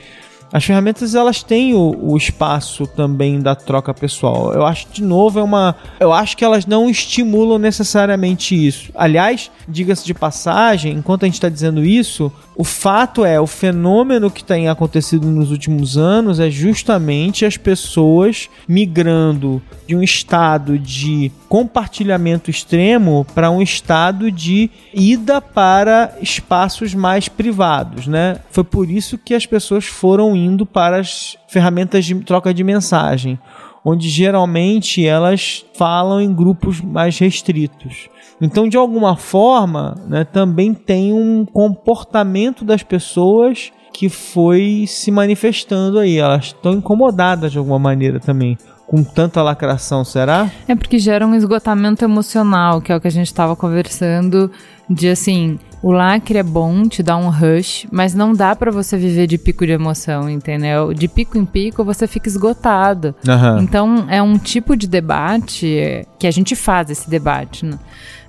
[0.51, 4.53] as ferramentas elas têm o, o, espaço também da troca pessoal.
[4.53, 8.91] Eu acho de novo é uma, eu acho que elas não estimulam necessariamente isso.
[8.95, 14.29] Aliás, diga-se de passagem, enquanto a gente está dizendo isso, o fato é o fenômeno
[14.29, 21.31] que tem acontecido nos últimos anos é justamente as pessoas migrando de um estado de
[21.47, 28.38] compartilhamento extremo para um estado de ida para espaços mais privados, né?
[28.51, 33.39] Foi por isso que as pessoas foram indo para as ferramentas de troca de mensagem,
[33.84, 38.10] onde geralmente elas falam em grupos mais restritos.
[38.41, 45.99] Então, de alguma forma, né, também tem um comportamento das pessoas que foi se manifestando
[45.99, 46.17] aí.
[46.17, 50.49] Elas estão incomodadas de alguma maneira também com tanta lacração, será?
[50.67, 54.49] É porque gera um esgotamento emocional, que é o que a gente estava conversando,
[54.89, 58.97] de assim, o lacre é bom, te dá um rush, mas não dá para você
[58.97, 60.93] viver de pico de emoção, entendeu?
[60.93, 63.15] De pico em pico você fica esgotado.
[63.25, 63.60] Uhum.
[63.60, 67.65] Então é um tipo de debate que a gente faz esse debate.
[67.65, 67.78] Né?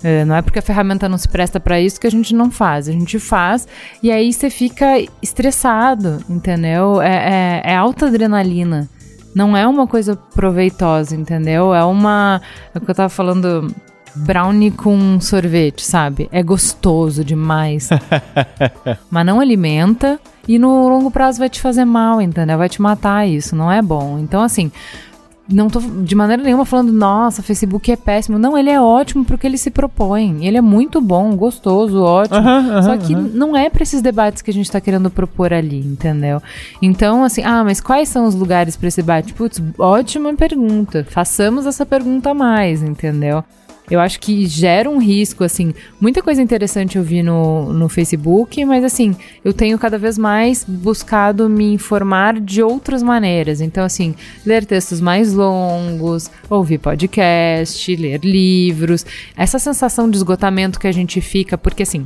[0.03, 2.49] É, não é porque a ferramenta não se presta para isso que a gente não
[2.49, 2.87] faz.
[2.87, 3.67] A gente faz
[4.01, 4.85] e aí você fica
[5.21, 7.01] estressado, entendeu?
[7.01, 8.89] É, é, é alta adrenalina
[9.33, 11.73] não é uma coisa proveitosa, entendeu?
[11.73, 12.41] É uma.
[12.73, 13.73] É o que eu tava falando.
[14.15, 16.29] Brownie com sorvete, sabe?
[16.31, 17.89] É gostoso demais.
[19.09, 22.57] mas não alimenta e no longo prazo vai te fazer mal, entendeu?
[22.57, 24.17] Vai te matar isso, não é bom.
[24.19, 24.71] Então, assim,
[25.51, 28.39] não tô de maneira nenhuma falando, nossa, Facebook é péssimo.
[28.39, 30.45] Não, ele é ótimo porque ele se propõe.
[30.45, 32.39] Ele é muito bom, gostoso, ótimo.
[32.39, 33.31] Uhum, uhum, Só que uhum.
[33.33, 36.41] não é para esses debates que a gente tá querendo propor ali, entendeu?
[36.81, 39.33] Então, assim, ah, mas quais são os lugares para esse debate?
[39.33, 41.05] Putz, ótima pergunta.
[41.09, 43.43] Façamos essa pergunta mais, entendeu?
[43.91, 45.73] Eu acho que gera um risco, assim.
[45.99, 50.63] Muita coisa interessante eu vi no, no Facebook, mas assim, eu tenho cada vez mais
[50.63, 53.59] buscado me informar de outras maneiras.
[53.59, 59.05] Então, assim, ler textos mais longos, ouvir podcast, ler livros.
[59.35, 62.05] Essa sensação de esgotamento que a gente fica, porque assim,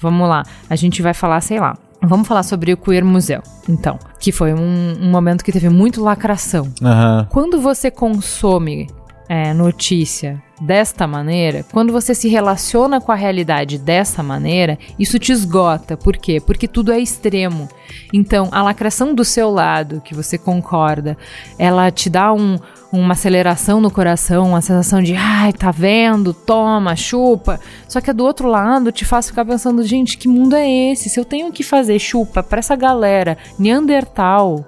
[0.00, 3.98] vamos lá, a gente vai falar, sei lá, Vamos falar sobre o Queer Museu, então,
[4.20, 6.64] que foi um, um momento que teve muito lacração.
[6.80, 7.26] Uhum.
[7.30, 8.86] Quando você consome
[9.28, 15.30] é, notícia desta maneira, quando você se relaciona com a realidade dessa maneira, isso te
[15.32, 15.96] esgota.
[15.96, 16.40] Por quê?
[16.40, 17.68] Porque tudo é extremo.
[18.12, 21.16] Então, a lacração do seu lado, que você concorda,
[21.58, 22.58] ela te dá um,
[22.90, 26.32] uma aceleração no coração, uma sensação de, ai, tá vendo?
[26.32, 27.60] Toma, chupa.
[27.86, 31.10] Só que do outro lado te faz ficar pensando, gente, que mundo é esse?
[31.10, 34.64] Se eu tenho que fazer chupa para essa galera Neandertal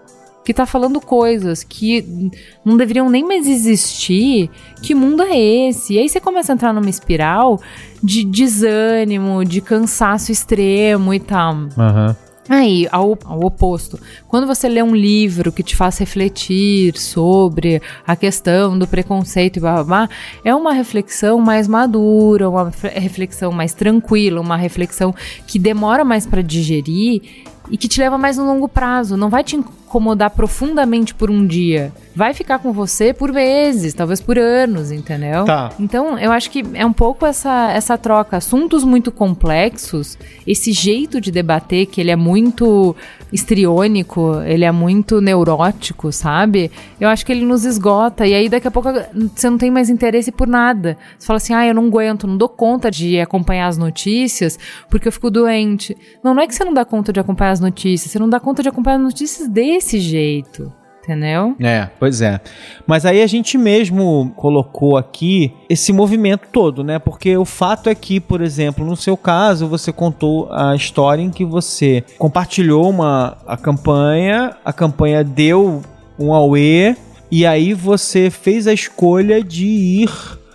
[0.48, 2.32] que tá falando coisas que
[2.64, 4.48] não deveriam nem mais existir.
[4.80, 5.92] Que mundo é esse?
[5.92, 7.60] E aí você começa a entrar numa espiral
[8.02, 11.54] de desânimo, de cansaço extremo e tal.
[11.54, 12.16] Uhum.
[12.48, 18.16] Aí, ao, ao, oposto, quando você lê um livro que te faz refletir sobre a
[18.16, 20.08] questão do preconceito e blá, blá, blá
[20.42, 25.14] é uma reflexão mais madura, uma reflexão mais tranquila, uma reflexão
[25.46, 27.20] que demora mais para digerir
[27.70, 29.16] e que te leva mais no longo prazo.
[29.16, 31.92] Não vai te incomodar profundamente por um dia.
[32.14, 35.44] Vai ficar com você por meses, talvez por anos, entendeu?
[35.44, 35.70] Tá.
[35.78, 38.36] Então, eu acho que é um pouco essa, essa troca.
[38.36, 42.94] Assuntos muito complexos, esse jeito de debater, que ele é muito
[43.32, 46.70] estriônico, ele é muito neurótico, sabe?
[47.00, 48.26] Eu acho que ele nos esgota.
[48.26, 48.88] E aí, daqui a pouco,
[49.34, 50.96] você não tem mais interesse por nada.
[51.18, 55.08] Você fala assim, ah, eu não aguento, não dou conta de acompanhar as notícias porque
[55.08, 55.96] eu fico doente.
[56.22, 58.40] Não, não é que você não dá conta de acompanhar as notícias, você não dá
[58.40, 60.72] conta de acompanhar as notícias desse jeito.
[61.08, 61.56] Entendeu?
[61.58, 62.38] É, pois é.
[62.86, 66.98] Mas aí a gente mesmo colocou aqui esse movimento todo, né?
[66.98, 71.30] Porque o fato é que, por exemplo, no seu caso, você contou a história em
[71.30, 75.80] que você compartilhou uma a campanha, a campanha deu
[76.18, 76.94] um auê,
[77.30, 80.10] e aí você fez a escolha de ir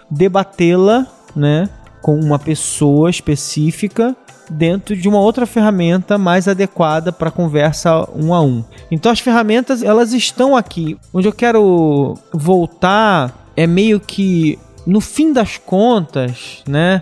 [0.07, 1.67] debatê-la, né?
[1.99, 4.15] Com uma pessoa específica
[4.53, 8.63] dentro de uma outra ferramenta mais adequada para conversa um a um.
[8.89, 10.97] Então as ferramentas elas estão aqui.
[11.13, 17.01] Onde eu quero voltar é meio que no fim das contas, né?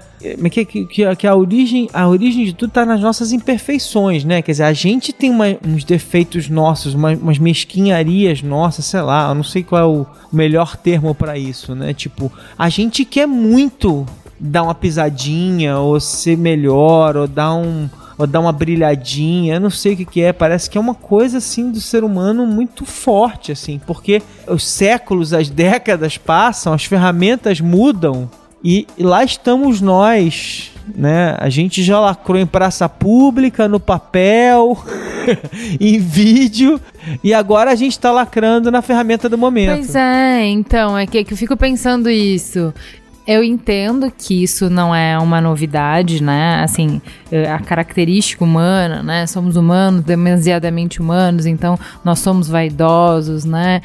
[0.51, 4.41] Que, que, que a origem a origem de tudo está nas nossas imperfeições, né?
[4.41, 9.29] Quer dizer, a gente tem uma, uns defeitos nossos, uma, umas mesquinharias nossas, sei lá,
[9.29, 11.93] eu não sei qual é o melhor termo para isso, né?
[11.93, 14.05] Tipo, a gente quer muito
[14.41, 19.93] dar uma pisadinha, ou ser melhor, ou dar um ou dar uma brilhadinha, não sei
[19.93, 23.51] o que, que é, parece que é uma coisa assim do ser humano muito forte
[23.51, 28.29] assim, porque os séculos, as décadas passam, as ferramentas mudam
[28.63, 31.35] e, e lá estamos nós né?
[31.37, 34.77] A gente já lacrou em praça pública, no papel,
[35.79, 36.79] em vídeo,
[37.23, 39.75] e agora a gente tá lacrando na ferramenta do momento.
[39.75, 42.73] Pois é, então, é que, que eu fico pensando isso.
[43.25, 46.63] Eu entendo que isso não é uma novidade, né?
[46.63, 47.01] Assim,
[47.53, 49.27] a característica humana, né?
[49.27, 53.81] Somos humanos, demasiadamente humanos, então nós somos vaidosos, né?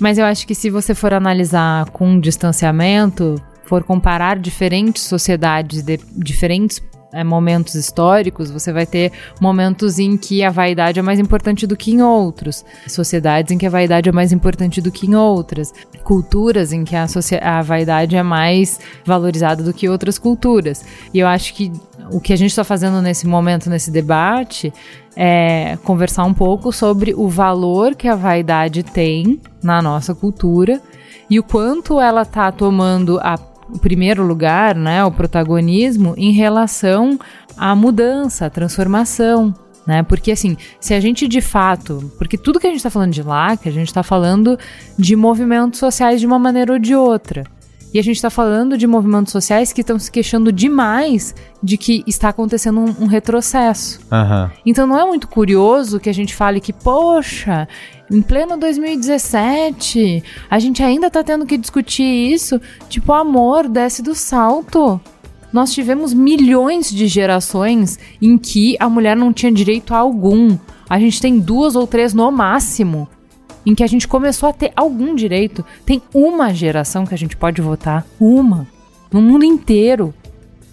[0.00, 6.00] Mas eu acho que se você for analisar com distanciamento, for comparar diferentes sociedades, de
[6.16, 11.66] diferentes é, momentos históricos, você vai ter momentos em que a vaidade é mais importante
[11.66, 15.14] do que em outros, sociedades em que a vaidade é mais importante do que em
[15.14, 15.72] outras,
[16.02, 17.06] culturas em que a,
[17.42, 20.84] a vaidade é mais valorizada do que outras culturas.
[21.12, 21.70] E eu acho que
[22.10, 24.72] o que a gente está fazendo nesse momento, nesse debate,
[25.14, 30.80] é conversar um pouco sobre o valor que a vaidade tem na nossa cultura
[31.28, 33.36] e o quanto ela está tomando a
[33.72, 37.18] o primeiro lugar, né, o protagonismo em relação
[37.56, 39.54] à mudança, à transformação,
[39.86, 40.02] né?
[40.02, 43.22] Porque assim, se a gente de fato, porque tudo que a gente está falando de
[43.56, 44.58] que a gente está falando
[44.98, 47.44] de movimentos sociais de uma maneira ou de outra.
[47.94, 52.02] E a gente está falando de movimentos sociais que estão se queixando demais de que
[52.06, 54.00] está acontecendo um, um retrocesso.
[54.10, 54.50] Uhum.
[54.64, 57.68] Então não é muito curioso que a gente fale que, poxa,
[58.10, 62.58] em pleno 2017, a gente ainda está tendo que discutir isso.
[62.88, 64.98] Tipo, amor, desce do salto.
[65.52, 70.56] Nós tivemos milhões de gerações em que a mulher não tinha direito a algum.
[70.88, 73.06] A gente tem duas ou três no máximo
[73.64, 75.64] em que a gente começou a ter algum direito.
[75.84, 78.06] Tem uma geração que a gente pode votar.
[78.20, 78.66] Uma.
[79.10, 80.14] No mundo inteiro.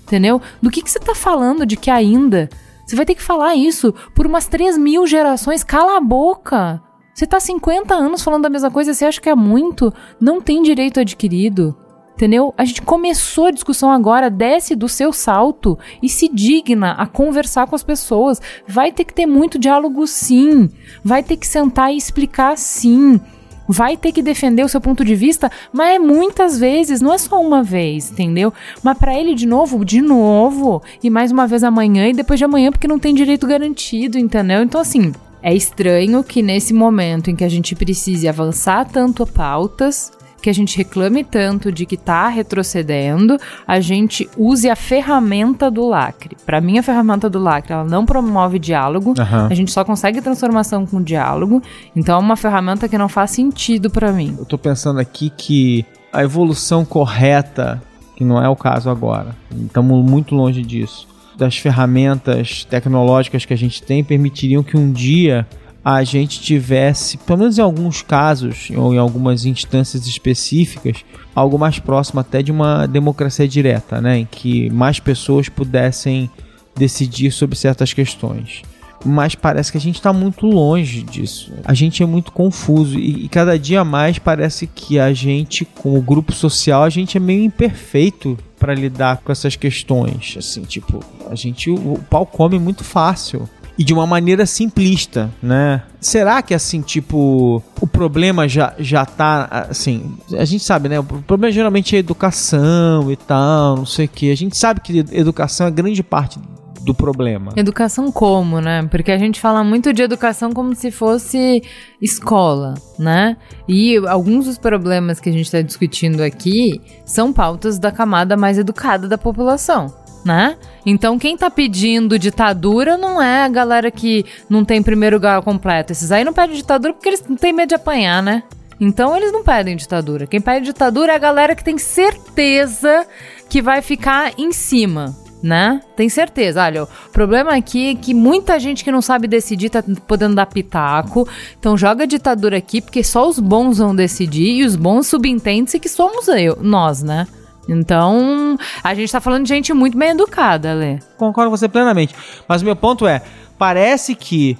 [0.03, 0.41] Entendeu?
[0.61, 2.49] Do que, que você tá falando de que ainda?
[2.85, 5.63] Você vai ter que falar isso por umas 3 mil gerações.
[5.63, 6.81] Cala a boca!
[7.13, 9.93] Você tá 50 anos falando a mesma coisa, você acha que é muito?
[10.21, 11.75] Não tem direito adquirido.
[12.19, 12.53] Entendeu?
[12.57, 17.65] A gente começou a discussão agora, desce do seu salto e se digna a conversar
[17.65, 18.41] com as pessoas.
[18.67, 20.69] Vai ter que ter muito diálogo, sim.
[21.01, 23.21] Vai ter que sentar e explicar, sim.
[23.69, 27.17] Vai ter que defender o seu ponto de vista, mas é muitas vezes, não é
[27.17, 28.51] só uma vez, entendeu?
[28.83, 32.43] Mas para ele de novo, de novo, e mais uma vez amanhã e depois de
[32.43, 34.61] amanhã, porque não tem direito garantido, entendeu?
[34.61, 40.11] Então, assim, é estranho que nesse momento em que a gente precise avançar tanto pautas,
[40.41, 45.87] que a gente reclame tanto de que está retrocedendo, a gente use a ferramenta do
[45.87, 46.35] lacre.
[46.45, 49.47] Para mim, a ferramenta do lacre ela não promove diálogo, uhum.
[49.49, 51.61] a gente só consegue transformação com diálogo.
[51.95, 54.35] Então, é uma ferramenta que não faz sentido para mim.
[54.37, 57.81] Eu tô pensando aqui que a evolução correta,
[58.15, 63.57] que não é o caso agora, estamos muito longe disso, das ferramentas tecnológicas que a
[63.57, 65.47] gente tem permitiriam que um dia
[65.91, 71.79] a gente tivesse, pelo menos em alguns casos ou em algumas instâncias específicas, algo mais
[71.79, 76.29] próximo até de uma democracia direta, né, em que mais pessoas pudessem
[76.75, 78.61] decidir sobre certas questões.
[79.03, 81.51] Mas parece que a gente está muito longe disso.
[81.63, 85.97] A gente é muito confuso e, e cada dia mais parece que a gente, com
[85.97, 90.35] o grupo social, a gente é meio imperfeito para lidar com essas questões.
[90.37, 90.99] Assim, tipo,
[91.31, 95.81] a gente o, o pau come muito fácil e de uma maneira simplista, né?
[96.01, 100.99] Será que assim, tipo, o problema já, já tá assim, a gente sabe, né?
[100.99, 104.29] O problema geralmente é educação e tal, não sei o que.
[104.29, 106.37] A gente sabe que educação é grande parte
[106.81, 107.53] do problema.
[107.55, 108.85] Educação como, né?
[108.91, 111.63] Porque a gente fala muito de educação como se fosse
[112.01, 113.37] escola, né?
[113.65, 118.57] E alguns dos problemas que a gente está discutindo aqui são pautas da camada mais
[118.57, 119.87] educada da população
[120.23, 120.57] né?
[120.85, 125.91] Então quem tá pedindo ditadura não é a galera que não tem primeiro grau completo.
[125.91, 128.43] Esses aí não pedem ditadura porque eles não têm medo de apanhar, né?
[128.79, 130.25] Então eles não pedem ditadura.
[130.25, 133.05] Quem pede ditadura é a galera que tem certeza
[133.49, 135.81] que vai ficar em cima, né?
[135.97, 136.63] Tem certeza.
[136.63, 140.45] Olha, o problema aqui é que muita gente que não sabe decidir tá podendo dar
[140.45, 141.27] pitaco.
[141.59, 145.89] Então joga ditadura aqui porque só os bons vão decidir e os bons subentendem-se que
[145.89, 147.27] somos eu, nós, né?
[147.69, 150.97] Então, a gente tá falando de gente muito bem educada, Lê.
[151.17, 152.15] Concordo com você plenamente.
[152.47, 153.21] Mas o meu ponto é:
[153.59, 154.57] parece que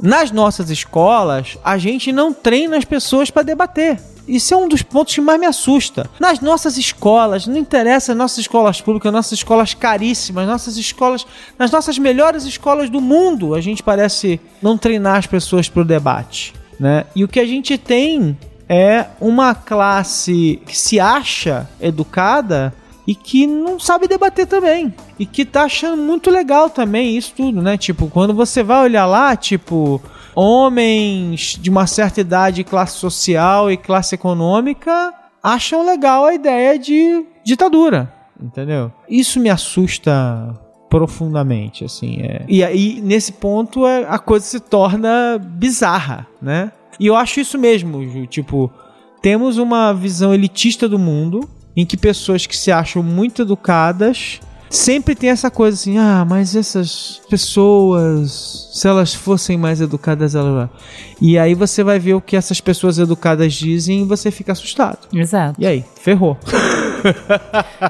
[0.00, 3.98] nas nossas escolas a gente não treina as pessoas para debater.
[4.28, 6.08] Isso é um dos pontos que mais me assusta.
[6.20, 11.26] Nas nossas escolas, não interessa nossas escolas públicas, nossas escolas caríssimas, nossas escolas,
[11.58, 15.84] nas nossas melhores escolas do mundo, a gente parece não treinar as pessoas para o
[15.84, 16.54] debate.
[16.78, 17.04] Né?
[17.16, 18.38] E o que a gente tem
[18.72, 22.72] é uma classe que se acha educada
[23.04, 24.94] e que não sabe debater também.
[25.18, 27.76] E que tá achando muito legal também isso tudo, né?
[27.76, 30.00] Tipo, quando você vai olhar lá, tipo,
[30.36, 35.12] homens de uma certa idade, classe social e classe econômica
[35.42, 38.12] acham legal a ideia de ditadura.
[38.40, 38.92] entendeu?
[39.08, 40.56] Isso me assusta
[40.88, 42.22] profundamente, assim.
[42.22, 42.44] É.
[42.48, 46.70] E aí, nesse ponto, é, a coisa se torna bizarra, né?
[46.98, 48.70] E eu acho isso mesmo, Ju, tipo,
[49.22, 55.16] temos uma visão elitista do mundo, em que pessoas que se acham muito educadas sempre
[55.16, 60.70] tem essa coisa assim, ah, mas essas pessoas, se elas fossem mais educadas, elas.
[61.20, 65.08] E aí você vai ver o que essas pessoas educadas dizem e você fica assustado.
[65.12, 65.60] Exato.
[65.60, 66.38] E aí, ferrou.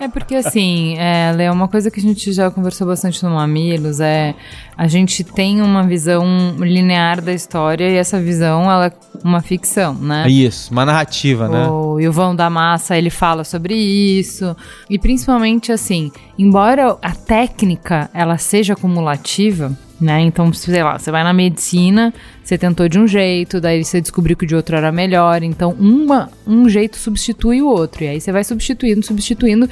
[0.01, 3.99] É porque assim, é, Lê, uma coisa que a gente já conversou bastante no Mamilos
[3.99, 4.37] é
[4.81, 9.93] a gente tem uma visão linear da história e essa visão ela é uma ficção,
[9.93, 10.26] né?
[10.26, 11.68] Isso, uma narrativa, né?
[11.68, 14.57] O Ilvão da Massa, ele fala sobre isso.
[14.89, 19.70] E principalmente assim, embora a técnica ela seja acumulativa,
[20.01, 20.22] né?
[20.22, 24.35] Então, sei lá, você vai na medicina, você tentou de um jeito, daí você descobriu
[24.35, 28.18] que o de outro era melhor, então uma, um jeito substitui o outro, e aí
[28.18, 29.68] você vai substituindo, substituindo,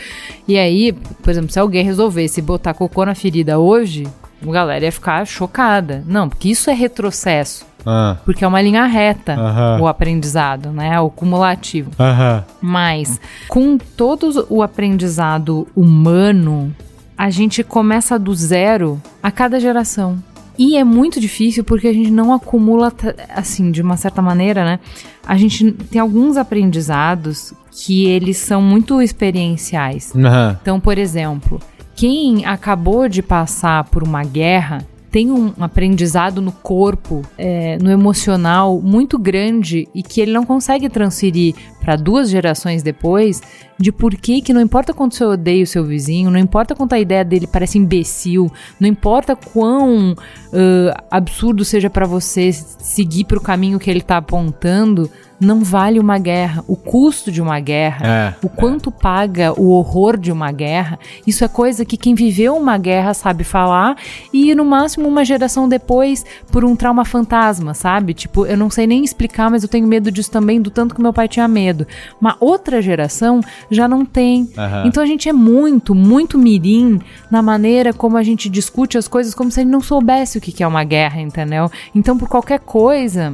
[0.46, 4.06] e aí, por exemplo, se alguém resolvesse botar cocô na ferida hoje,
[4.43, 6.03] a galera ia ficar chocada.
[6.07, 7.66] Não, porque isso é retrocesso.
[7.86, 9.80] Ah, Porque é uma linha reta Aham.
[9.80, 11.01] o aprendizado, né?
[11.01, 11.91] O cumulativo.
[11.99, 12.45] aham.
[12.61, 16.74] Mas com todo o aprendizado humano,
[17.16, 20.22] a gente começa do zero a cada geração.
[20.59, 22.93] E é muito difícil porque a gente não acumula,
[23.34, 24.80] assim, de uma certa maneira, né?
[25.24, 30.12] A gente tem alguns aprendizados que eles são muito experienciais.
[30.61, 31.61] Então, por exemplo,
[31.99, 38.80] quem acabou de passar por uma guerra tem um aprendizado no corpo, é, no emocional
[38.80, 43.42] muito grande e que ele não consegue transferir para duas gerações depois
[43.76, 46.92] de por que que não importa quanto você odeia o seu vizinho, não importa quanto
[46.92, 50.14] a ideia dele parece imbecil, não importa quão
[50.53, 55.11] ãh, absurdo seja para você seguir para o caminho que ele tá apontando,
[55.41, 56.64] não vale uma guerra.
[56.66, 61.45] O custo de uma guerra, É, o quanto paga o horror de uma guerra, isso
[61.45, 63.97] é coisa que quem viveu uma guerra sabe falar
[64.32, 68.14] e no máximo uma geração depois por um trauma fantasma, sabe?
[68.14, 71.03] Tipo, eu não sei nem explicar, mas eu tenho medo disso também, do tanto que
[71.03, 71.86] meu pai tinha medo.
[72.20, 74.51] Uma outra geração já não tem.
[74.57, 74.84] Aham.
[74.86, 79.34] Então a gente é muito, muito mirim na maneira como a gente discute as coisas
[79.34, 81.70] como se ele não soubesse o que é uma guerra, entendeu?
[81.95, 83.32] Então por qualquer coisa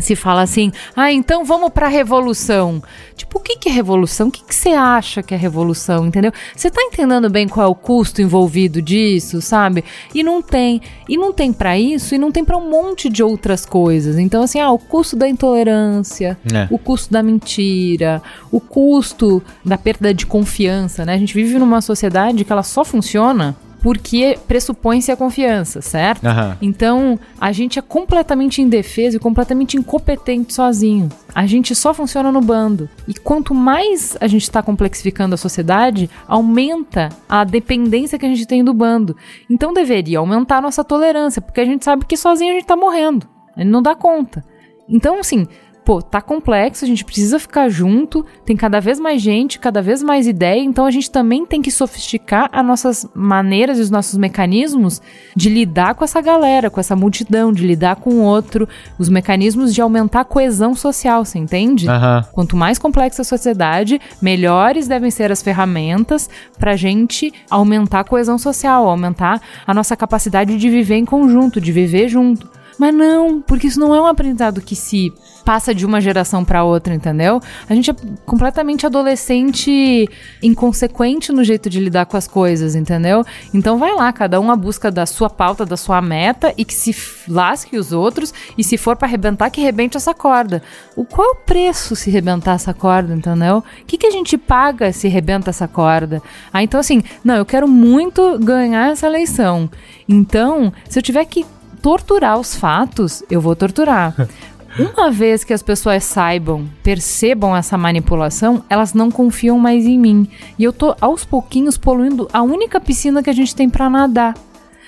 [0.00, 2.82] se fala assim, ah, então vamos pra revolução.
[3.16, 4.28] Tipo, o que, que é revolução?
[4.28, 6.32] O que, que você acha que é revolução, entendeu?
[6.54, 9.84] Você tá entendendo bem qual é o custo envolvido disso, sabe?
[10.14, 10.80] E não tem.
[11.08, 14.18] E não tem pra isso, e não tem pra um monte de outras coisas.
[14.18, 16.66] Então, assim, ah, o custo da intolerância, É.
[16.70, 18.20] o custo da mentira,
[18.50, 21.14] o custo da perda de confiança, né?
[21.14, 26.24] A gente vive numa sociedade que ela só funciona porque pressupõe-se a confiança, certo?
[26.24, 26.56] Aham.
[26.62, 31.10] Então, a gente é completamente indefeso e completamente incompetente sozinho.
[31.34, 32.88] A gente só funciona no bando.
[33.06, 38.46] E quanto mais a gente está complexificando a sociedade, aumenta a dependência que a gente
[38.46, 39.14] tem do bando.
[39.50, 42.76] Então, deveria aumentar a nossa tolerância, porque a gente sabe que sozinho a gente tá
[42.76, 43.28] morrendo.
[43.54, 44.42] A gente não dá conta.
[44.88, 45.46] Então, assim,
[45.84, 50.02] pô, tá complexo, a gente precisa ficar junto, tem cada vez mais gente, cada vez
[50.02, 54.16] mais ideia, então a gente também tem que sofisticar as nossas maneiras e os nossos
[54.16, 55.02] mecanismos
[55.36, 58.66] de lidar com essa galera, com essa multidão, de lidar com o outro,
[58.98, 61.88] os mecanismos de aumentar a coesão social, você entende?
[61.88, 62.24] Aham.
[62.32, 68.38] Quanto mais complexa a sociedade, melhores devem ser as ferramentas pra gente aumentar a coesão
[68.38, 72.53] social, aumentar a nossa capacidade de viver em conjunto, de viver junto.
[72.78, 75.12] Mas não, porque isso não é um aprendizado que se
[75.44, 77.40] passa de uma geração pra outra, entendeu?
[77.68, 77.94] A gente é
[78.24, 80.08] completamente adolescente
[80.42, 83.24] inconsequente no jeito de lidar com as coisas, entendeu?
[83.52, 86.74] Então vai lá, cada um a busca da sua pauta, da sua meta e que
[86.74, 86.96] se
[87.28, 90.62] lasque os outros e se for pra arrebentar, que rebente essa corda.
[90.96, 93.58] O qual é o preço se rebentar essa corda, entendeu?
[93.58, 96.22] O que, que a gente paga se rebenta essa corda?
[96.52, 99.68] Ah, então assim, não, eu quero muito ganhar essa eleição.
[100.08, 101.44] Então, se eu tiver que
[101.84, 104.14] torturar os fatos, eu vou torturar.
[104.80, 110.26] Uma vez que as pessoas saibam, percebam essa manipulação, elas não confiam mais em mim.
[110.58, 114.34] E eu tô aos pouquinhos poluindo a única piscina que a gente tem pra nadar.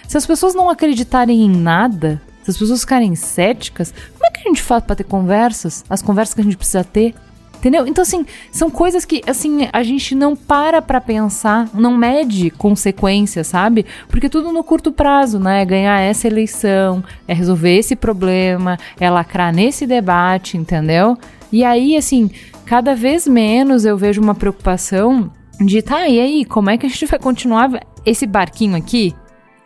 [0.09, 4.41] Se as pessoas não acreditarem em nada, se as pessoas ficarem céticas, como é que
[4.41, 5.85] a gente faz pra ter conversas?
[5.91, 7.15] As conversas que a gente precisa ter?
[7.59, 7.87] Entendeu?
[7.87, 13.47] Então, assim, são coisas que, assim, a gente não para pra pensar, não mede consequências,
[13.47, 13.87] sabe?
[14.09, 15.63] Porque tudo no curto prazo, né?
[15.63, 21.19] É ganhar essa eleição, é resolver esse problema, é lacrar nesse debate, entendeu?
[21.51, 22.31] E aí, assim,
[22.65, 25.31] cada vez menos eu vejo uma preocupação
[25.61, 27.71] de, tá, e aí, como é que a gente vai continuar
[28.05, 29.15] esse barquinho aqui?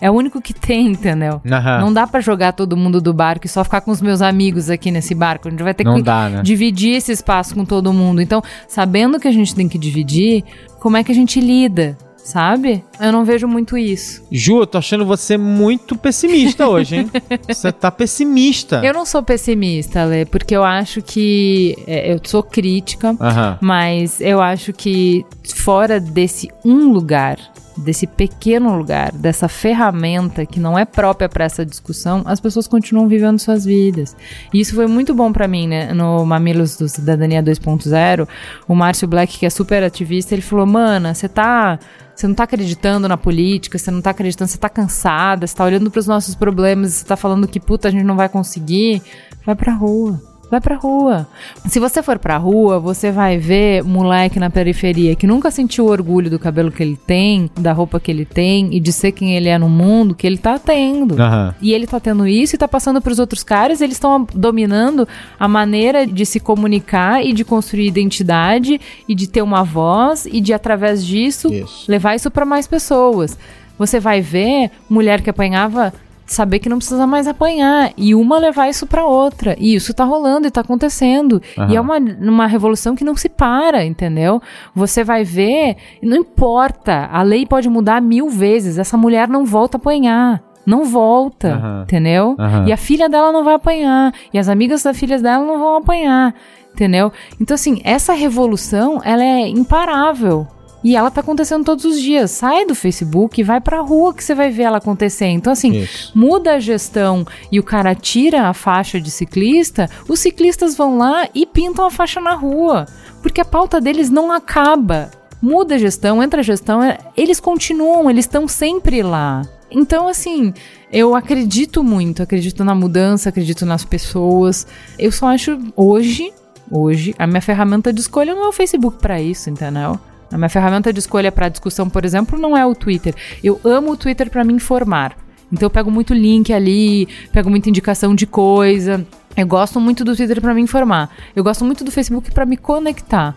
[0.00, 1.40] É o único que tem, entendeu?
[1.50, 1.80] Aham.
[1.80, 4.70] Não dá pra jogar todo mundo do barco e só ficar com os meus amigos
[4.70, 5.48] aqui nesse barco.
[5.48, 6.42] A gente vai ter Não que dá, né?
[6.42, 8.22] dividir esse espaço com todo mundo.
[8.22, 10.44] Então, sabendo que a gente tem que dividir,
[10.78, 11.96] como é que a gente lida?
[12.22, 12.84] sabe?
[13.00, 14.22] Eu não vejo muito isso.
[14.30, 17.10] Ju, eu tô achando você muito pessimista hoje, hein?
[17.48, 18.80] você tá pessimista.
[18.84, 21.76] Eu não sou pessimista, Lê, porque eu acho que.
[21.86, 23.58] é, eu sou crítica, Aham.
[23.60, 25.24] mas eu acho que
[25.56, 27.36] fora desse um lugar,
[27.80, 33.08] desse pequeno lugar, dessa ferramenta que não é própria para essa discussão, as pessoas continuam
[33.08, 34.16] vivendo suas vidas.
[34.52, 35.92] E isso foi muito bom para mim, né?
[35.92, 38.28] No Mamilos do Cidadania 2.0,
[38.68, 41.78] o Márcio Black, que é super ativista, ele falou: "Mana, você tá
[42.14, 45.64] você não tá acreditando na política, você não tá acreditando, você tá cansada, você tá
[45.64, 49.02] olhando pros nossos problemas você tá falando que puta, a gente não vai conseguir.
[49.44, 50.29] Vai pra rua.
[50.50, 51.28] Vai pra rua.
[51.66, 56.28] Se você for pra rua, você vai ver moleque na periferia que nunca sentiu orgulho
[56.28, 59.48] do cabelo que ele tem, da roupa que ele tem e de ser quem ele
[59.48, 61.20] é no mundo, que ele tá tendo.
[61.20, 61.54] Aham.
[61.60, 65.06] E ele tá tendo isso e tá passando pros outros caras, eles estão dominando
[65.38, 70.40] a maneira de se comunicar e de construir identidade e de ter uma voz e
[70.40, 71.84] de através disso Isso.
[71.88, 73.38] levar isso pra mais pessoas.
[73.78, 75.92] Você vai ver mulher que apanhava
[76.30, 79.56] saber que não precisa mais apanhar e uma levar isso pra outra.
[79.58, 81.42] E isso tá rolando e tá acontecendo.
[81.58, 81.72] Aham.
[81.72, 84.40] E é uma, uma revolução que não se para, entendeu?
[84.74, 89.76] Você vai ver, não importa, a lei pode mudar mil vezes, essa mulher não volta
[89.76, 90.42] a apanhar.
[90.64, 91.82] Não volta, Aham.
[91.82, 92.36] entendeu?
[92.38, 92.68] Aham.
[92.68, 94.12] E a filha dela não vai apanhar.
[94.32, 96.34] E as amigas da filha dela não vão apanhar,
[96.72, 97.10] entendeu?
[97.40, 100.46] Então, assim, essa revolução, ela é imparável.
[100.82, 102.30] E ela tá acontecendo todos os dias.
[102.30, 105.26] Sai do Facebook e vai pra rua que você vai ver ela acontecer.
[105.26, 106.10] Então, assim, Isso.
[106.14, 111.28] muda a gestão e o cara tira a faixa de ciclista, os ciclistas vão lá
[111.34, 112.86] e pintam a faixa na rua.
[113.22, 115.10] Porque a pauta deles não acaba.
[115.42, 119.42] Muda a gestão, entra a gestão, é- eles continuam, eles estão sempre lá.
[119.70, 120.52] Então, assim,
[120.92, 124.66] eu acredito muito, acredito na mudança, acredito nas pessoas.
[124.98, 126.32] Eu só acho hoje,
[126.70, 129.98] hoje, a minha ferramenta de escolha não é o Facebook pra isso, entendeu?
[130.32, 133.14] A minha ferramenta de escolha para discussão, por exemplo, não é o Twitter.
[133.42, 135.16] Eu amo o Twitter para me informar.
[135.52, 139.04] Então eu pego muito link ali, pego muita indicação de coisa.
[139.36, 141.10] Eu gosto muito do Twitter para me informar.
[141.34, 143.36] Eu gosto muito do Facebook para me conectar.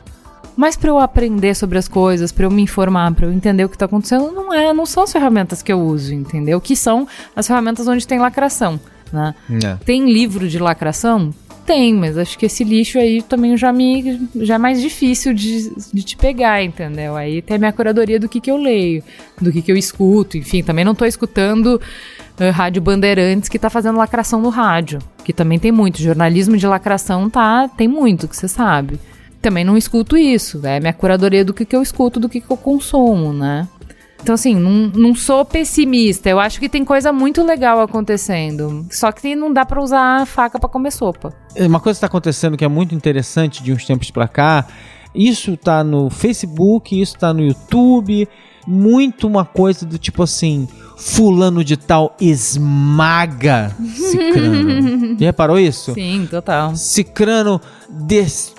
[0.56, 3.70] Mas para eu aprender sobre as coisas, para eu me informar, para eu entender o
[3.70, 6.62] que tá acontecendo, não é, não são as ferramentas que eu uso, entendeu?
[6.62, 8.80] Que são as ferramentas onde tem lacração,
[9.12, 9.34] né?
[9.64, 9.76] É.
[9.84, 11.34] Tem livro de lacração?
[11.66, 15.72] Tem, mas acho que esse lixo aí também já me já é mais difícil de,
[15.94, 17.16] de te pegar, entendeu?
[17.16, 19.02] Aí tem a minha curadoria do que, que eu leio,
[19.40, 21.80] do que, que eu escuto, enfim, também não tô escutando
[22.38, 26.02] eh, Rádio Bandeirantes que tá fazendo lacração no rádio, que também tem muito.
[26.02, 29.00] Jornalismo de lacração tá, tem muito, que você sabe.
[29.42, 32.50] Também não escuto isso, é minha curadoria do que, que eu escuto, do que, que
[32.50, 33.68] eu consumo, né?
[34.24, 36.30] Então, assim, não, não sou pessimista.
[36.30, 38.86] Eu acho que tem coisa muito legal acontecendo.
[38.90, 41.34] Só que não dá pra usar a faca pra comer sopa.
[41.58, 44.66] Uma coisa que está acontecendo que é muito interessante de uns tempos pra cá,
[45.14, 48.28] isso tá no Facebook, isso tá no YouTube,
[48.66, 50.68] muito uma coisa do tipo assim,
[50.98, 55.20] fulano de tal esmaga Cicrano.
[55.20, 55.94] Já reparou isso?
[55.94, 56.76] Sim, total.
[56.78, 57.60] Cicrano
[57.90, 58.53] destrói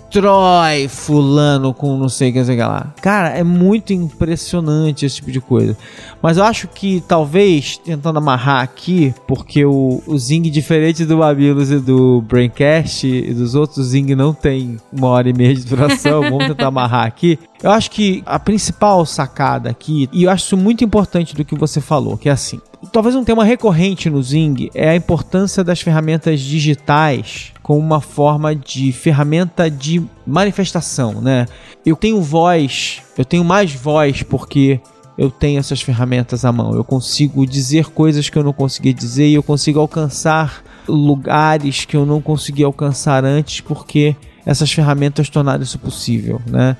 [0.89, 2.95] fulano com não sei o que, não sei o que lá.
[3.01, 5.77] Cara, é muito impressionante esse tipo de coisa.
[6.23, 11.71] Mas eu acho que talvez, tentando amarrar aqui, porque o, o Zing, diferente do Babilos
[11.71, 15.65] e do Braincast e dos outros, o Zing não tem uma hora e meia de
[15.65, 16.23] duração.
[16.31, 17.39] Vamos tentar amarrar aqui.
[17.63, 21.55] Eu acho que a principal sacada aqui, e eu acho isso muito importante do que
[21.55, 22.61] você falou, que é assim.
[22.93, 28.55] Talvez um tema recorrente no Zing é a importância das ferramentas digitais como uma forma
[28.55, 31.47] de ferramenta de manifestação, né?
[31.85, 34.81] Eu tenho voz, eu tenho mais voz porque
[35.17, 36.75] eu tenho essas ferramentas à mão.
[36.75, 41.97] Eu consigo dizer coisas que eu não conseguia dizer e eu consigo alcançar lugares que
[41.97, 44.15] eu não conseguia alcançar antes porque
[44.45, 46.77] essas ferramentas tornaram isso possível, né?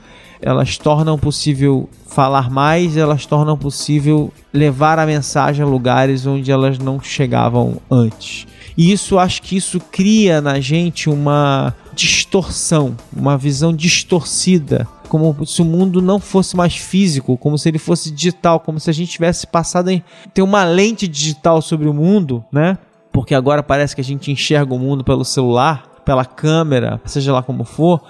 [0.47, 6.79] Elas tornam possível falar mais, elas tornam possível levar a mensagem a lugares onde elas
[6.79, 8.47] não chegavam antes.
[8.77, 15.63] E isso acho que isso cria na gente uma distorção, uma visão distorcida, como se
[15.63, 19.13] o mundo não fosse mais físico, como se ele fosse digital, como se a gente
[19.13, 22.77] tivesse passado em ter uma lente digital sobre o mundo, né?
[23.11, 27.43] Porque agora parece que a gente enxerga o mundo pelo celular, pela câmera, seja lá
[27.43, 28.03] como for,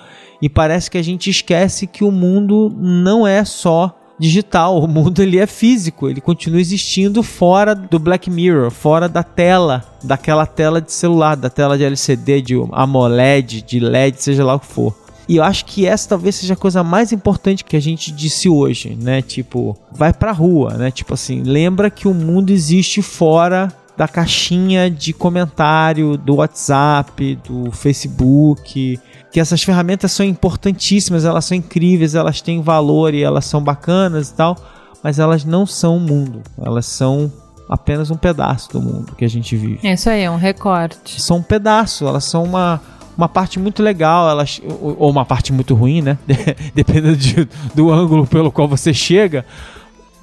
[0.45, 5.23] e parece que a gente esquece que o mundo não é só digital, o mundo
[5.23, 10.83] ele é físico, ele continua existindo fora do Black Mirror, fora da tela, daquela tela
[10.83, 14.95] de celular, da tela de LCD, de AMOLED, de LED, seja lá o que for.
[15.27, 18.47] E eu acho que essa talvez seja a coisa mais importante que a gente disse
[18.47, 19.23] hoje, né?
[19.23, 20.91] Tipo, vai pra rua, né?
[20.91, 27.71] Tipo assim, lembra que o mundo existe fora da caixinha de comentário do WhatsApp, do
[27.73, 29.01] Facebook,
[29.35, 34.31] que essas ferramentas são importantíssimas, elas são incríveis, elas têm valor e elas são bacanas
[34.31, 34.57] e tal,
[35.03, 36.41] mas elas não são o mundo.
[36.57, 37.33] Elas são
[37.69, 39.81] apenas um pedaço do mundo que a gente vive.
[39.83, 41.21] Isso aí, é um recorte.
[41.21, 42.81] São um pedaço, elas são uma,
[43.19, 46.17] uma parte muito legal, elas, ou uma parte muito ruim, né?
[46.73, 49.45] Dependendo de, do ângulo pelo qual você chega,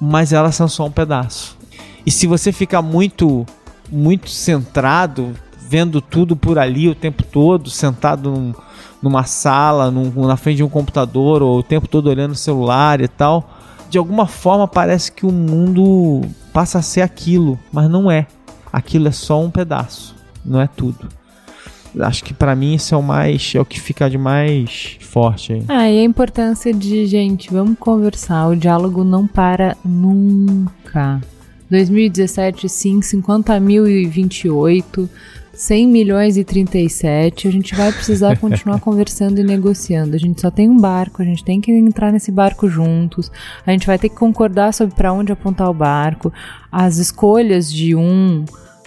[0.00, 1.58] mas elas são só um pedaço.
[2.06, 3.44] E se você ficar muito,
[3.90, 5.34] muito centrado,
[5.68, 8.54] vendo tudo por ali o tempo todo, sentado num,
[9.02, 13.00] numa sala, num, na frente de um computador, ou o tempo todo olhando o celular
[13.00, 13.50] e tal,
[13.90, 16.22] de alguma forma parece que o mundo
[16.52, 18.26] passa a ser aquilo, mas não é.
[18.72, 21.08] Aquilo é só um pedaço, não é tudo.
[22.00, 25.52] Acho que para mim isso é o mais, é o que fica de mais forte
[25.52, 25.62] aí.
[25.68, 31.20] Ah, e a importância de, gente, vamos conversar, o diálogo não para nunca.
[31.68, 35.08] 2017, sim, 50.028,
[35.52, 40.16] 100 milhões e 37, a gente vai precisar continuar conversando e negociando.
[40.16, 43.30] A gente só tem um barco, a gente tem que entrar nesse barco juntos.
[43.66, 46.32] A gente vai ter que concordar sobre para onde apontar o barco.
[46.70, 48.44] As escolhas de um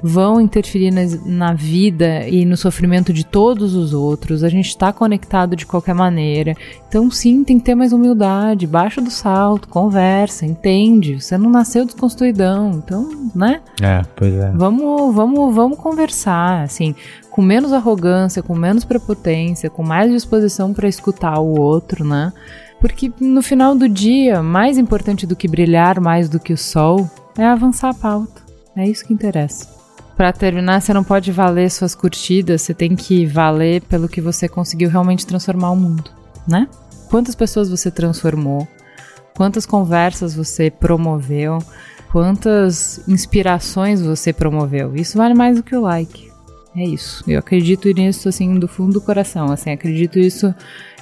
[0.07, 4.43] vão interferir na, na, vida e no sofrimento de todos os outros.
[4.43, 6.53] A gente está conectado de qualquer maneira.
[6.87, 8.67] Então, sim, tem que ter mais humildade.
[8.67, 11.19] Baixa do salto, conversa, entende.
[11.19, 12.73] Você não nasceu desconstruidão.
[12.73, 13.61] Então, né?
[13.81, 14.51] É, pois é.
[14.51, 16.93] Vamos, vamos, vamos conversar, assim,
[17.31, 22.31] com menos arrogância, com menos prepotência, com mais disposição para escutar o outro, né?
[22.79, 27.09] Porque no final do dia, mais importante do que brilhar mais do que o sol
[27.35, 28.43] é avançar a pauta.
[28.77, 29.74] É isso que interessa.
[30.15, 34.47] Para terminar, você não pode valer suas curtidas, você tem que valer pelo que você
[34.47, 36.09] conseguiu realmente transformar o mundo,
[36.47, 36.69] né?
[37.09, 38.67] Quantas pessoas você transformou?
[39.35, 41.59] Quantas conversas você promoveu?
[42.11, 44.95] Quantas inspirações você promoveu?
[44.95, 46.31] Isso vale mais do que o like.
[46.73, 47.23] É isso.
[47.27, 50.53] Eu acredito nisso assim do fundo do coração, assim, acredito isso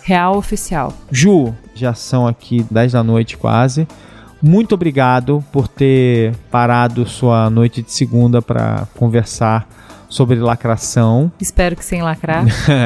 [0.01, 0.91] real oficial.
[1.11, 3.88] Ju, já são aqui 10 da noite quase
[4.44, 9.66] muito obrigado por ter parado sua noite de segunda para conversar
[10.10, 11.32] sobre lacração.
[11.39, 12.46] Espero que sem lacrar.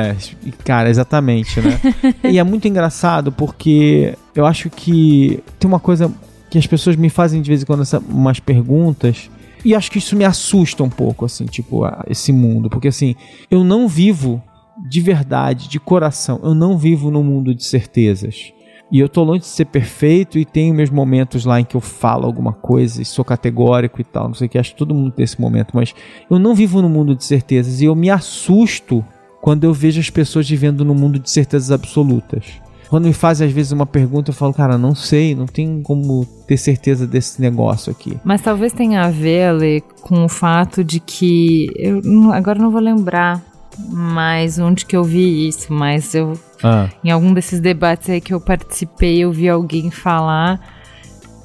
[0.63, 1.79] Cara, exatamente, né?
[2.23, 6.13] e é muito engraçado porque eu acho que tem uma coisa
[6.51, 9.29] que as pessoas me fazem de vez em quando essa, umas perguntas
[9.65, 12.69] e acho que isso me assusta um pouco, assim, tipo, esse mundo.
[12.69, 13.15] Porque, assim,
[13.49, 14.41] eu não vivo
[14.87, 18.53] de verdade, de coração, eu não vivo num mundo de certezas.
[18.91, 21.81] E eu tô longe de ser perfeito e tenho meus momentos lá em que eu
[21.81, 24.95] falo alguma coisa e sou categórico e tal, não sei o que, acho que todo
[24.95, 25.93] mundo tem esse momento, mas
[26.29, 29.03] eu não vivo no mundo de certezas e eu me assusto
[29.41, 32.61] quando eu vejo as pessoas vivendo no mundo de certezas absolutas.
[32.89, 36.25] Quando me fazem às vezes uma pergunta, eu falo, cara, não sei, não tem como
[36.47, 38.17] ter certeza desse negócio aqui.
[38.23, 41.67] Mas talvez tenha a ver, Ale, com o fato de que.
[41.75, 43.43] Eu agora não vou lembrar
[43.79, 46.89] mais onde que eu vi isso, mas eu ah.
[47.03, 50.59] em algum desses debates aí que eu participei, eu vi alguém falar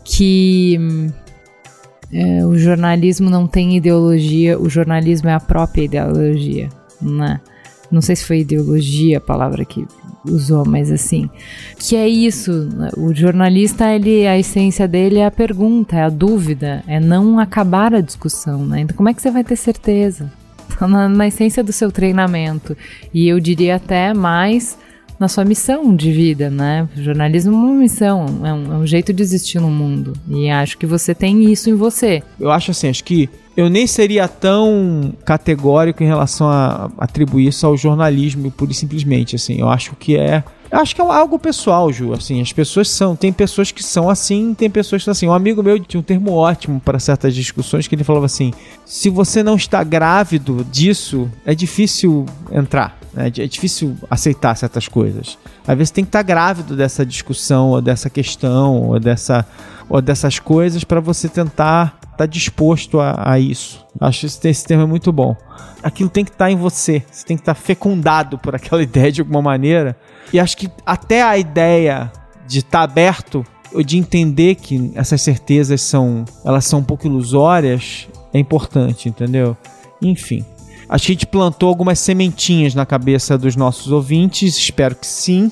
[0.05, 0.79] que
[2.13, 6.69] é, o jornalismo não tem ideologia, o jornalismo é a própria ideologia,
[7.01, 7.41] né?
[7.91, 9.87] Não sei se foi ideologia a palavra que
[10.25, 11.29] usou, mas assim,
[11.79, 12.91] que é isso, né?
[12.97, 17.95] o jornalista, ele, a essência dele é a pergunta, é a dúvida, é não acabar
[17.95, 18.81] a discussão, né?
[18.81, 20.31] Então como é que você vai ter certeza?
[20.81, 22.77] Na, na essência do seu treinamento.
[23.13, 24.79] E eu diria até mais
[25.19, 26.89] na sua missão de vida, né?
[26.97, 30.15] O jornalismo é uma missão, é um, é um, jeito de existir no mundo.
[30.29, 32.23] E acho que você tem isso em você.
[32.41, 37.65] Eu acho assim, acho que eu nem seria tão categórico em relação a atribuir isso
[37.65, 39.61] ao jornalismo, pura e simplesmente, assim.
[39.61, 40.43] Eu acho que é
[40.73, 42.15] eu acho que é algo pessoal, Ju.
[42.15, 43.15] Assim, as pessoas são.
[43.15, 45.29] Tem pessoas que são assim, tem pessoas que são assim.
[45.29, 48.55] Um amigo meu tinha um termo ótimo para certas discussões que ele falava assim:
[48.87, 52.99] se você não está grávido disso, é difícil entrar.
[53.13, 53.27] Né?
[53.27, 55.37] É difícil aceitar certas coisas.
[55.67, 59.47] Às vezes tem que estar grávido dessa discussão, ou dessa questão, ou, dessa,
[59.91, 63.85] ou dessas coisas para você tentar tá disposto a, a, isso.
[64.01, 65.37] Acho esse, esse termo é muito bom.
[65.83, 67.03] Aquilo tem que estar em você.
[67.11, 69.97] Você tem que estar fecundado por aquela ideia de alguma maneira
[70.33, 72.11] e acho que até a ideia
[72.47, 73.45] de estar tá aberto,
[73.85, 79.57] de entender que essas certezas são, elas são um pouco ilusórias, é importante, entendeu?
[80.01, 80.45] Enfim.
[80.89, 85.51] Acho que a gente plantou algumas sementinhas na cabeça dos nossos ouvintes, espero que sim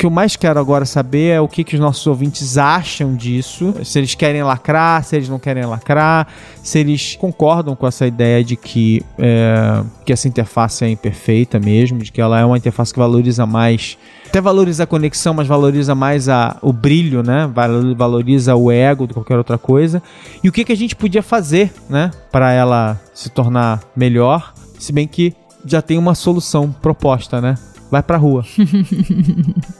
[0.00, 3.74] que eu mais quero agora saber é o que, que os nossos ouvintes acham disso.
[3.84, 6.26] Se eles querem lacrar, se eles não querem lacrar,
[6.62, 11.98] se eles concordam com essa ideia de que, é, que essa interface é imperfeita mesmo,
[11.98, 13.98] de que ela é uma interface que valoriza mais.
[14.26, 17.50] Até valoriza a conexão, mas valoriza mais a, o brilho, né?
[17.94, 20.02] Valoriza o ego do que qualquer outra coisa.
[20.42, 22.10] E o que, que a gente podia fazer, né?
[22.32, 24.54] Para ela se tornar melhor.
[24.78, 27.54] Se bem que já tem uma solução proposta, né?
[27.90, 28.46] Vai pra rua.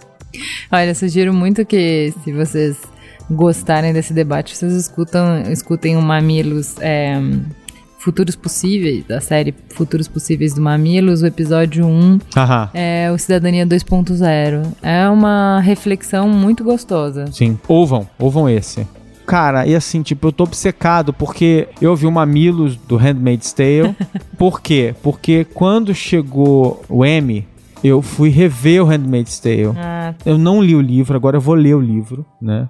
[0.70, 2.76] Olha, sugiro muito que se vocês
[3.30, 7.20] gostarem desse debate, vocês escutam, escutem o Mamilos é,
[7.98, 12.70] Futuros Possíveis, da série Futuros Possíveis do Mamilos, o episódio 1 Aham.
[12.72, 14.66] é o Cidadania 2.0.
[14.82, 17.26] É uma reflexão muito gostosa.
[17.30, 17.58] Sim.
[17.68, 18.86] Ouvam, ouvam esse.
[19.26, 23.94] Cara, e assim, tipo, eu tô obcecado porque eu vi o Mamilos do Handmaid's Tale.
[24.36, 24.92] Por quê?
[25.04, 27.46] Porque quando chegou o M,
[27.82, 29.72] eu fui rever o Handmaid's Tale.
[29.76, 32.68] Ah, Eu não li o livro, agora eu vou ler o livro, né?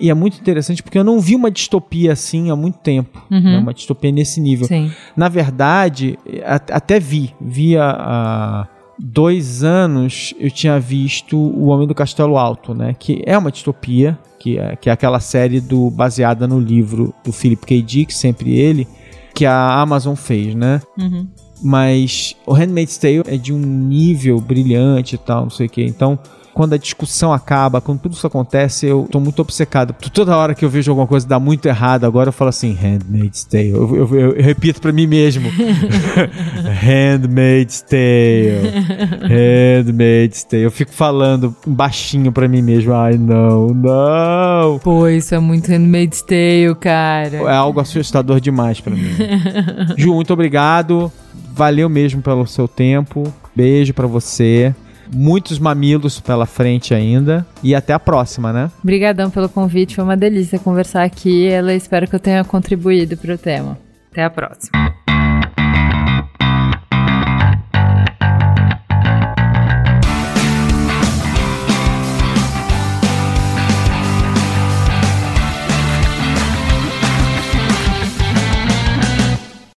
[0.00, 3.22] E é muito interessante porque eu não vi uma distopia assim há muito tempo.
[3.30, 3.58] né?
[3.58, 4.66] Uma distopia nesse nível.
[4.66, 4.90] sim.
[5.16, 6.18] Na verdade,
[6.70, 7.34] até vi.
[7.40, 12.94] Vi há- há dois anos eu tinha visto O Homem do Castelo Alto, né?
[12.98, 17.30] Que é uma distopia, que é, que é aquela série do, baseada no livro do
[17.32, 17.82] Philip K.
[17.82, 18.88] Dick, sempre ele,
[19.34, 20.80] que a Amazon fez, né?
[20.98, 21.26] Uhum.
[21.62, 25.82] Mas o Handmaid's Tale é de um nível brilhante e tal, não sei o que.
[25.82, 26.18] Então,
[26.52, 29.94] quando a discussão acaba, quando tudo isso acontece, eu tô muito obcecado.
[30.12, 33.44] Toda hora que eu vejo alguma coisa dar muito errado, agora eu falo assim, Handmaid's
[33.44, 33.70] Tale.
[33.70, 35.48] Eu, eu- eu- eu repito pra mim mesmo.
[36.82, 38.60] Handmaid's Tale.
[39.28, 40.62] Handmaid's Tale.
[40.62, 42.92] Eu fico falando baixinho pra mim mesmo.
[42.94, 44.78] Ai, não, não.
[44.80, 47.36] Pô, isso é muito Handmaid's Tale, cara.
[47.36, 49.10] É algo assustador demais pra mim.
[49.96, 51.10] Ju, muito obrigado.
[51.54, 53.32] Valeu mesmo pelo seu tempo.
[53.54, 54.74] Beijo pra você.
[55.12, 57.46] Muitos mamilos pela frente ainda.
[57.62, 58.70] E até a próxima, né?
[58.82, 61.46] Obrigadão pelo convite, foi uma delícia conversar aqui.
[61.46, 63.78] Ela espero que eu tenha contribuído para o tema.
[64.10, 64.94] Até a próxima.